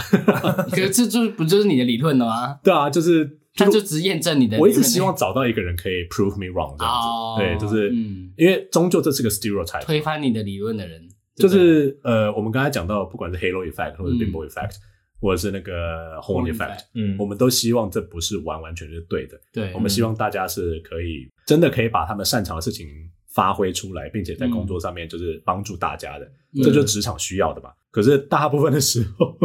[0.69, 2.59] 可是这就不就是你的理论了吗？
[2.63, 4.57] 对啊，就是他就只验证你的。
[4.59, 7.07] 我一直希望找到一个人可以 prove me wrong 这样子。
[7.07, 11.01] 哦、对，就是，嗯，因为终究这是个 stereotype，推翻你的理论的人，
[11.35, 14.75] 就是呃，我们刚才讲到，不管是 halo effect 或者 bimbo effect。
[14.75, 14.81] 嗯
[15.23, 22.85] 或者是那个 horn effect，嗯，我们都希望这不是完完全全是对的，对，我们希望大家是可以真的可以把他们擅长的事情
[23.29, 27.71] 发挥出来，并且在工作上面就是帮助大家的，嗯、这就是职场需要的嘛。
[27.89, 29.37] 可是大部分的时候，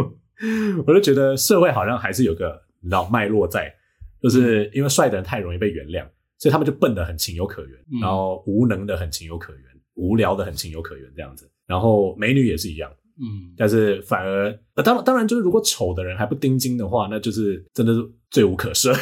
[0.85, 3.73] 我就觉得社会好像还是有个你知道脉络在，
[4.21, 6.05] 就是因为帅的人太容易被原谅，
[6.37, 9.61] 所以他们就笨的很情有可原，嗯、然后无能的很情有可原，
[9.95, 12.91] 无聊的很情有可原这样子，然后美女也是一样。
[13.21, 17.99] 嗯，但是反而，呃，当当然就是，如果丑的人还不盯金的话，那就是真的是
[18.31, 18.93] 罪无可赦，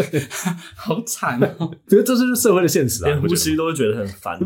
[0.74, 1.70] 好惨哦！
[1.86, 4.38] 觉得这就是社会的现实啊，连呼吸都会觉得很烦，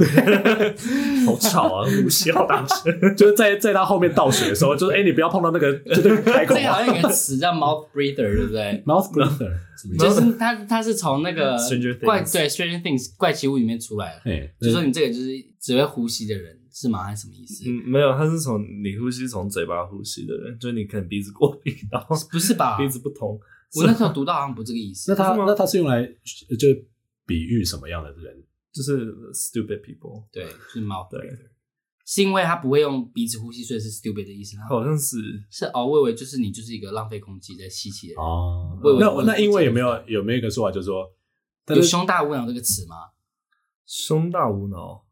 [1.24, 2.92] 好吵啊，呼吸好大声。
[3.14, 6.56] 就是在在他后面倒水的时候，就是哎、欸，你不要碰到那个，就是开口。
[6.56, 9.52] 这好像有个词叫 mouth breather，对不对？mouth breather，
[9.96, 11.56] 就是他他是从那个
[12.02, 15.28] 怪对 Stranger Things 怪奇物里面出来的，就说你这个就是
[15.60, 16.58] 只会呼吸的人。
[16.74, 17.04] 是吗？
[17.04, 17.62] 还是什么意思？
[17.70, 22.76] 嗯，没有，他是从你呼吸从嘴巴呼吸的人，就是你可能鼻子过敏，然后不是吧？
[22.76, 23.38] 鼻子不通。
[23.76, 25.12] 我那时候读到好像不是这个意思。
[25.12, 26.04] 那他那他是用来
[26.58, 26.68] 就
[27.24, 28.44] 比喻什么样的人？
[28.72, 30.24] 就是 stupid people。
[30.32, 31.50] 对，是 mouth breather。
[32.04, 34.64] 是因为他不会用鼻子呼吸，所以是 stupid 的意思吗？
[34.68, 35.16] 好像是。
[35.48, 38.22] 是哦，我以为就是你就是一个浪费空气在吸气的人。
[38.22, 38.76] 哦。
[38.98, 41.08] 那那因为有没有有没有一个说法，就是说
[41.68, 42.96] 有胸大无脑这个词吗？
[43.86, 45.04] 胸大无脑。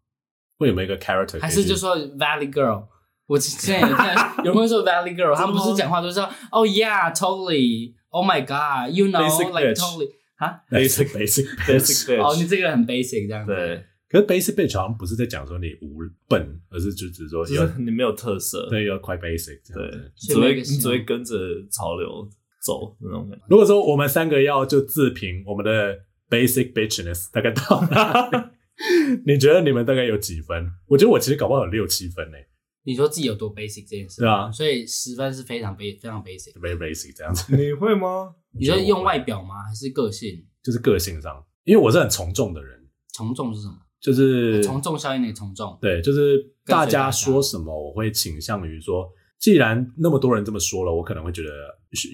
[0.62, 1.40] 会有没有一个 character？
[1.40, 2.86] 还是就说 Valley Girl？
[3.26, 5.34] 我之前有看有朋友说 Valley Girl？
[5.34, 7.94] 他们不是讲话都是说 Oh yeah, totally.
[8.10, 9.22] Oh my god, you know,
[9.58, 10.10] like totally.
[10.36, 12.22] 啊，basic basic basic。
[12.22, 13.54] 哦，你这个很 basic 这样子。
[13.54, 19.60] 对，可是 basic bitch 好像不是在讲说你无笨，而是就只是说就是你没有特色，对，要 quite basic。
[19.72, 21.34] 对，只会你只会跟着
[21.70, 22.28] 潮流
[22.62, 23.44] 走那种感觉。
[23.48, 28.38] 如果说我们三个要就自评我们的 basic bitchness，大概到哪里？
[29.26, 30.66] 你觉得你们大概有几分？
[30.86, 32.36] 我觉得我其实搞不好有六七分呢。
[32.84, 34.22] 你说自己有多 basic 这件事？
[34.22, 37.56] 对啊，所以十分是非常 basic，非常 basic，very basic 这样子。
[37.56, 38.34] 你会吗？
[38.58, 39.54] 你觉得用外表吗？
[39.68, 40.44] 还是个性？
[40.62, 42.78] 就是个性上，因为我是很从众的人。
[43.14, 43.74] 从众是什么？
[44.00, 49.08] 就是从众效应的从众，对，就是大家说什么，我会倾向于说，
[49.42, 51.48] 既然那么多人这么说了，我可能会觉得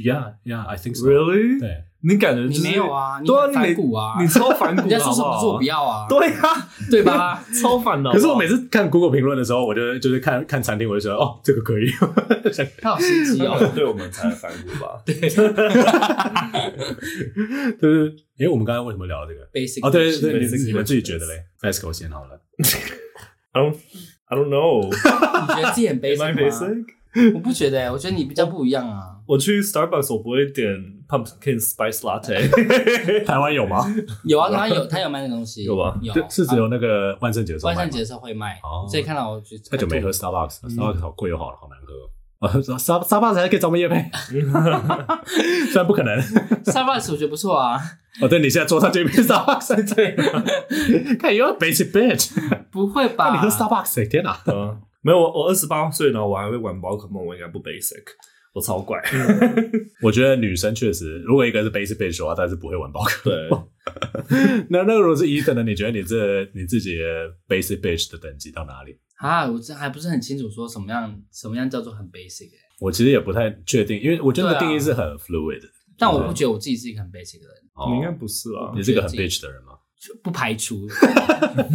[0.02, 1.06] ，Yeah, yeah, I think so.
[1.06, 1.60] Really?
[1.60, 1.84] 对。
[2.00, 3.20] 你感觉你没有啊？
[3.20, 4.14] 对啊，你反骨啊！
[4.22, 6.06] 你超反骨， 人家说什么说我不要啊？
[6.08, 7.44] 对啊， 对吧？
[7.60, 8.10] 超反的。
[8.12, 11.90] 可是我每次看 Google 评论的时候，我就就是看看餐厅，我就觉得哦，这个可以。
[12.80, 15.02] 他好心机哦，对我们才反骨吧？
[15.04, 15.14] 对。
[15.28, 15.28] 就
[17.90, 22.40] 是，哎，我们刚刚为什么聊这个？Basic 哦，对对对，你们自己觉得嘞？Basco 先好了。
[23.52, 23.76] I don't,
[24.26, 24.84] I don't know。
[24.84, 26.84] 你觉得自己很 basic 吗？
[27.34, 29.16] 我不觉得，我觉得你比较不一样啊。
[29.26, 30.66] 我去 Starbucks，我不会点
[31.08, 32.48] pumpkin spice latte。
[33.26, 33.84] 台湾有吗？
[34.24, 35.64] 有啊，台湾有，他有卖那东西。
[35.64, 35.98] 有啊？
[36.02, 37.68] 有，是只有那个万圣节的时候。
[37.68, 38.58] 万圣节的时候会卖，
[38.90, 42.08] 所以看到我就太久没喝 Starbucks，Starbucks 好贵又好好难喝。
[42.38, 42.48] 啊，
[42.78, 46.18] Star Starbucks 还可以找我们业配，虽然不可能。
[46.64, 47.80] Starbucks 我觉得不错啊。
[48.20, 52.30] 哦，对，你现在桌上这边 Starbucks，对，看有 basic bitch，
[52.70, 53.32] 不会吧？
[53.34, 54.38] 你喝 Starbucks，天哪！
[55.08, 58.04] 没有，我我二十八岁呢，我还会玩宝可梦，我应该不 basic，
[58.52, 59.00] 我超怪。
[60.02, 63.66] 我觉得女生确实，如果一个是 basic bitch 的话，但是不会玩宝可梦。
[64.68, 65.62] 那那个如果是 Ethan 呢？
[65.62, 68.98] 你觉得你这你自己的 basic bitch 的等级到哪里？
[69.16, 72.60] 啊，我这还不是很清楚，说什么样什么样叫做很 basic 哎。
[72.78, 75.68] 我其实也不太确定，因为我觉得定义是很 fluid 的。
[75.96, 77.56] 但我不觉得我自己是一个很 basic 的人。
[77.90, 79.67] 你应该不是啊，你是个很 bitch 的人吗？
[80.22, 80.86] 不排除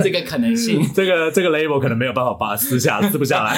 [0.01, 3.55] 这个可能性， 这个这个 label 可能没有办法把它撕下撕不下来。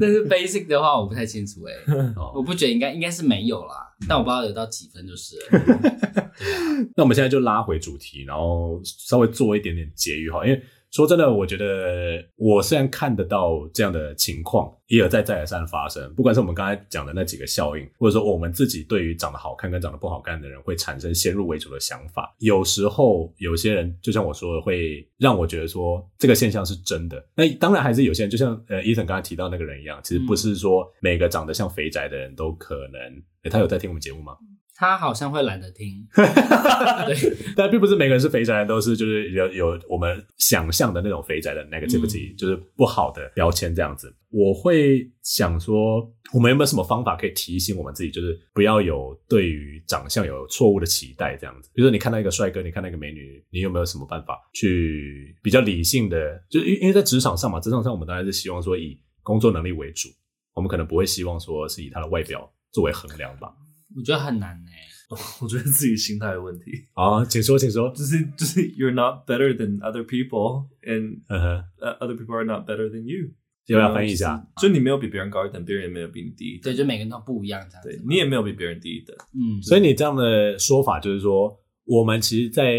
[0.00, 3.74] 但是 basic 的话，我不太清楚哎、欸， 我不觉得应该应该是没有啦，
[4.08, 5.60] 但我不知道有到几分就是了。
[6.36, 10.62] 对啊，那我们现在就拉回主题，然后稍微做一点点结语哈，因为。
[10.94, 27.20] 说真的，我觉得我虽然看得到这样的情况一而再再而三发生，不管是我们刚才讲的那几个效应，或者说我们自己对于长得好看跟长得不好看的人会产生先入为主的想法，有时候有些人就像我说的，会让我觉得说这个现象是真的。
[27.34, 33.00] 那当然还是有些人，就像呃，Ethan 刚才提到那个人一样，其实不是说每个长得像肥宅的人都可能。
[33.42, 34.36] 诶，他有在听我们节目吗？
[34.76, 44.12] 他好像会懒得听， 对，但并不是每个人是肥宅都是就是有有我们想象的那种肥宅的 negativity，、嗯、就是不好的标签这样子。
[44.30, 46.00] 我会想说，
[46.32, 51.70] 我们有没有什么方法可以提醒我们自己，就是不要有对于长相有错误的期待这样子。
[51.72, 56.42] 比如说，你看到一个帅哥，你看到一个美女，你有没有什么办法去比较理性的？
[56.50, 60.08] 就是因为在职场上嘛，职场上我们当然是希望说以工作能力为主，
[60.52, 63.54] 我们可能不会希望说是以他的外表作为衡量吧。
[63.96, 66.86] 我觉得很难呢、欸， 我觉得自己心态有问题。
[66.94, 71.98] 啊，请说，请说，就是就是 you're not better than other people, and、uh huh.
[71.98, 73.30] other people are not better than you。
[73.66, 74.46] 要不要翻译一下？
[74.60, 76.64] 就你没有比别人高一等，别人也没有比你低一等。
[76.64, 77.82] 对，就每个人都不一样，这样。
[77.82, 79.16] 对，你也没有比别人低一等。
[79.32, 81.58] 嗯，所以你这样的说法就是说。
[81.86, 82.78] 我们其实，在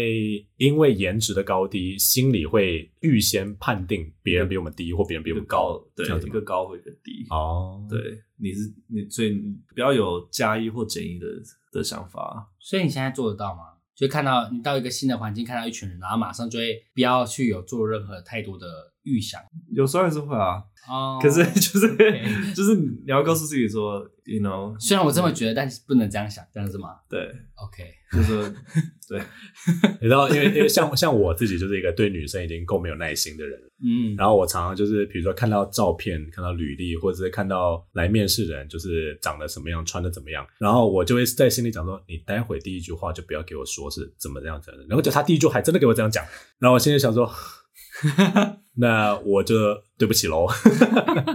[0.56, 7.24] 因为颜值的高低，心里会预先判定别人比我们低，或别人比我们高，对，一个高或一个低。
[7.30, 7.98] 哦，对，
[8.36, 11.26] 你是你，所以你不要有加一或减一的
[11.70, 12.52] 的想法。
[12.58, 13.60] 所以你现在做得到吗？
[13.94, 18.66] 就看到你到一个新的环境，看到一群人，然后马上就会不要去有做任何太多的
[19.06, 19.40] 预想。
[19.72, 20.62] 有时候还是会啊。
[20.88, 22.54] 哦，可是就是 Okay.
[22.54, 26.90] 就是你要告诉自己说，you know，虽然我这么觉得，但是不能这样想，这样子吗？
[27.08, 27.18] 对
[27.56, 27.82] ，OK，
[28.12, 28.54] 就是
[29.08, 29.20] 对，
[30.00, 46.24] 你知道，因为因为像像我自己就是一个对女生已经够没有耐心的人，嗯，然后我常常就是比如说看到照片、看到履历，或者是看到来面试的人就是长得什么样、穿的怎么样，然后我就会在心里讲说，你待会第一句话就不要给我说是怎么这样子的，然后就他第一句还真的给我这样讲，
[46.60, 47.28] 然后我现在想说。
[48.78, 49.54] 那我就
[49.98, 50.46] 对不起喽，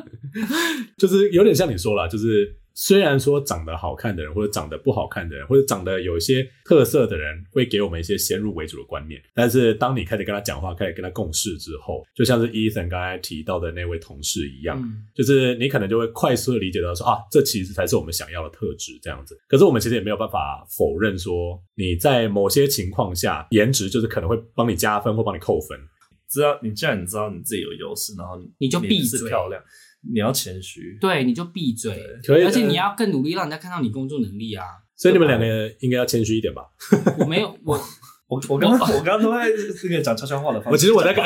[0.97, 19.36] 就是有点像你说了，就是虽然说长得好看的人，或者长得不好看的人，或者长得有一些特色的人，会给我们一些先入为主的观念，但是当你开始跟他讲话，开始跟他共事之后，就像是 Ethan 刚才提到的那位同事一样，嗯、就是你可能就会快速的理解到说啊，这其实才是我们想要的特质这样子。
[19.47, 25.78] 可是我们其实也没有办法否认说，你在某些情况下，颜值就是可能会帮你加分或帮你扣分。
[26.32, 29.27] 知道你既然你知道你自己有优势，然后你，你就闭嘴。
[29.27, 29.61] 漂亮，
[30.13, 30.97] 你要谦虚。
[31.01, 31.93] 对，你就闭嘴。
[32.25, 34.63] 可以，而且你要更努力，让人家看到你工作能力啊。
[34.95, 36.61] 所以你们两个应该要谦虚一点吧？
[37.19, 37.77] 我没有， 我
[38.27, 39.49] 我我刚我刚刚都在
[39.82, 40.69] 这个讲悄悄话的方式。
[40.71, 41.25] 我其实我在 讲，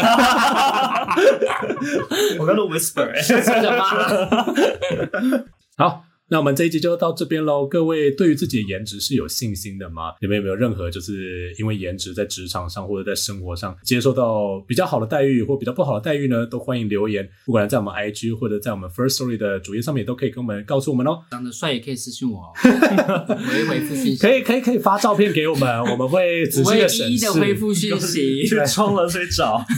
[2.39, 3.83] 我刚刚都 whisper，真的吗？
[5.77, 7.67] 好，那我们这一集就到这边喽。
[7.67, 10.13] 各位对于自己的颜值是有信心的吗？
[10.21, 16.43] 你们有没有任何就是因为颜值在职场上或者在生活上接受到比较好的待遇或比较不好的待遇呢？
[16.47, 21.19] 都欢迎留言，不管在我们 IG 或者在我们 First Story 的主页上面，都可以跟我们告诉我们哦。
[21.29, 24.17] 长得帅也可以私信我哦，我会回复讯息。
[24.21, 27.11] 可以可以可以发照片给我们，我们会仔细的审视。
[27.11, 29.63] 一一的回复讯息， 去冲冷水澡。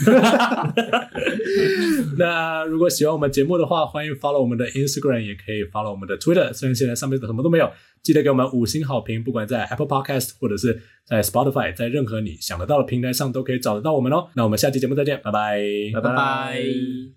[2.17, 6.36] 那如果喜欢我们节目的话，欢迎 follow 我们的 Instagram，也可以 follow 我们的 Twitter。
[6.53, 7.71] 虽然现在上面什么都没有，
[8.01, 9.23] 记得给我们五星好评。
[9.23, 14.29] 不管在 Apple Podcast 或者是在 Spotify，在任何你想得到的平台上都可以找得到我们哦。
[14.35, 15.61] 那我们下期节目再见，拜拜，
[15.93, 17.16] 拜拜。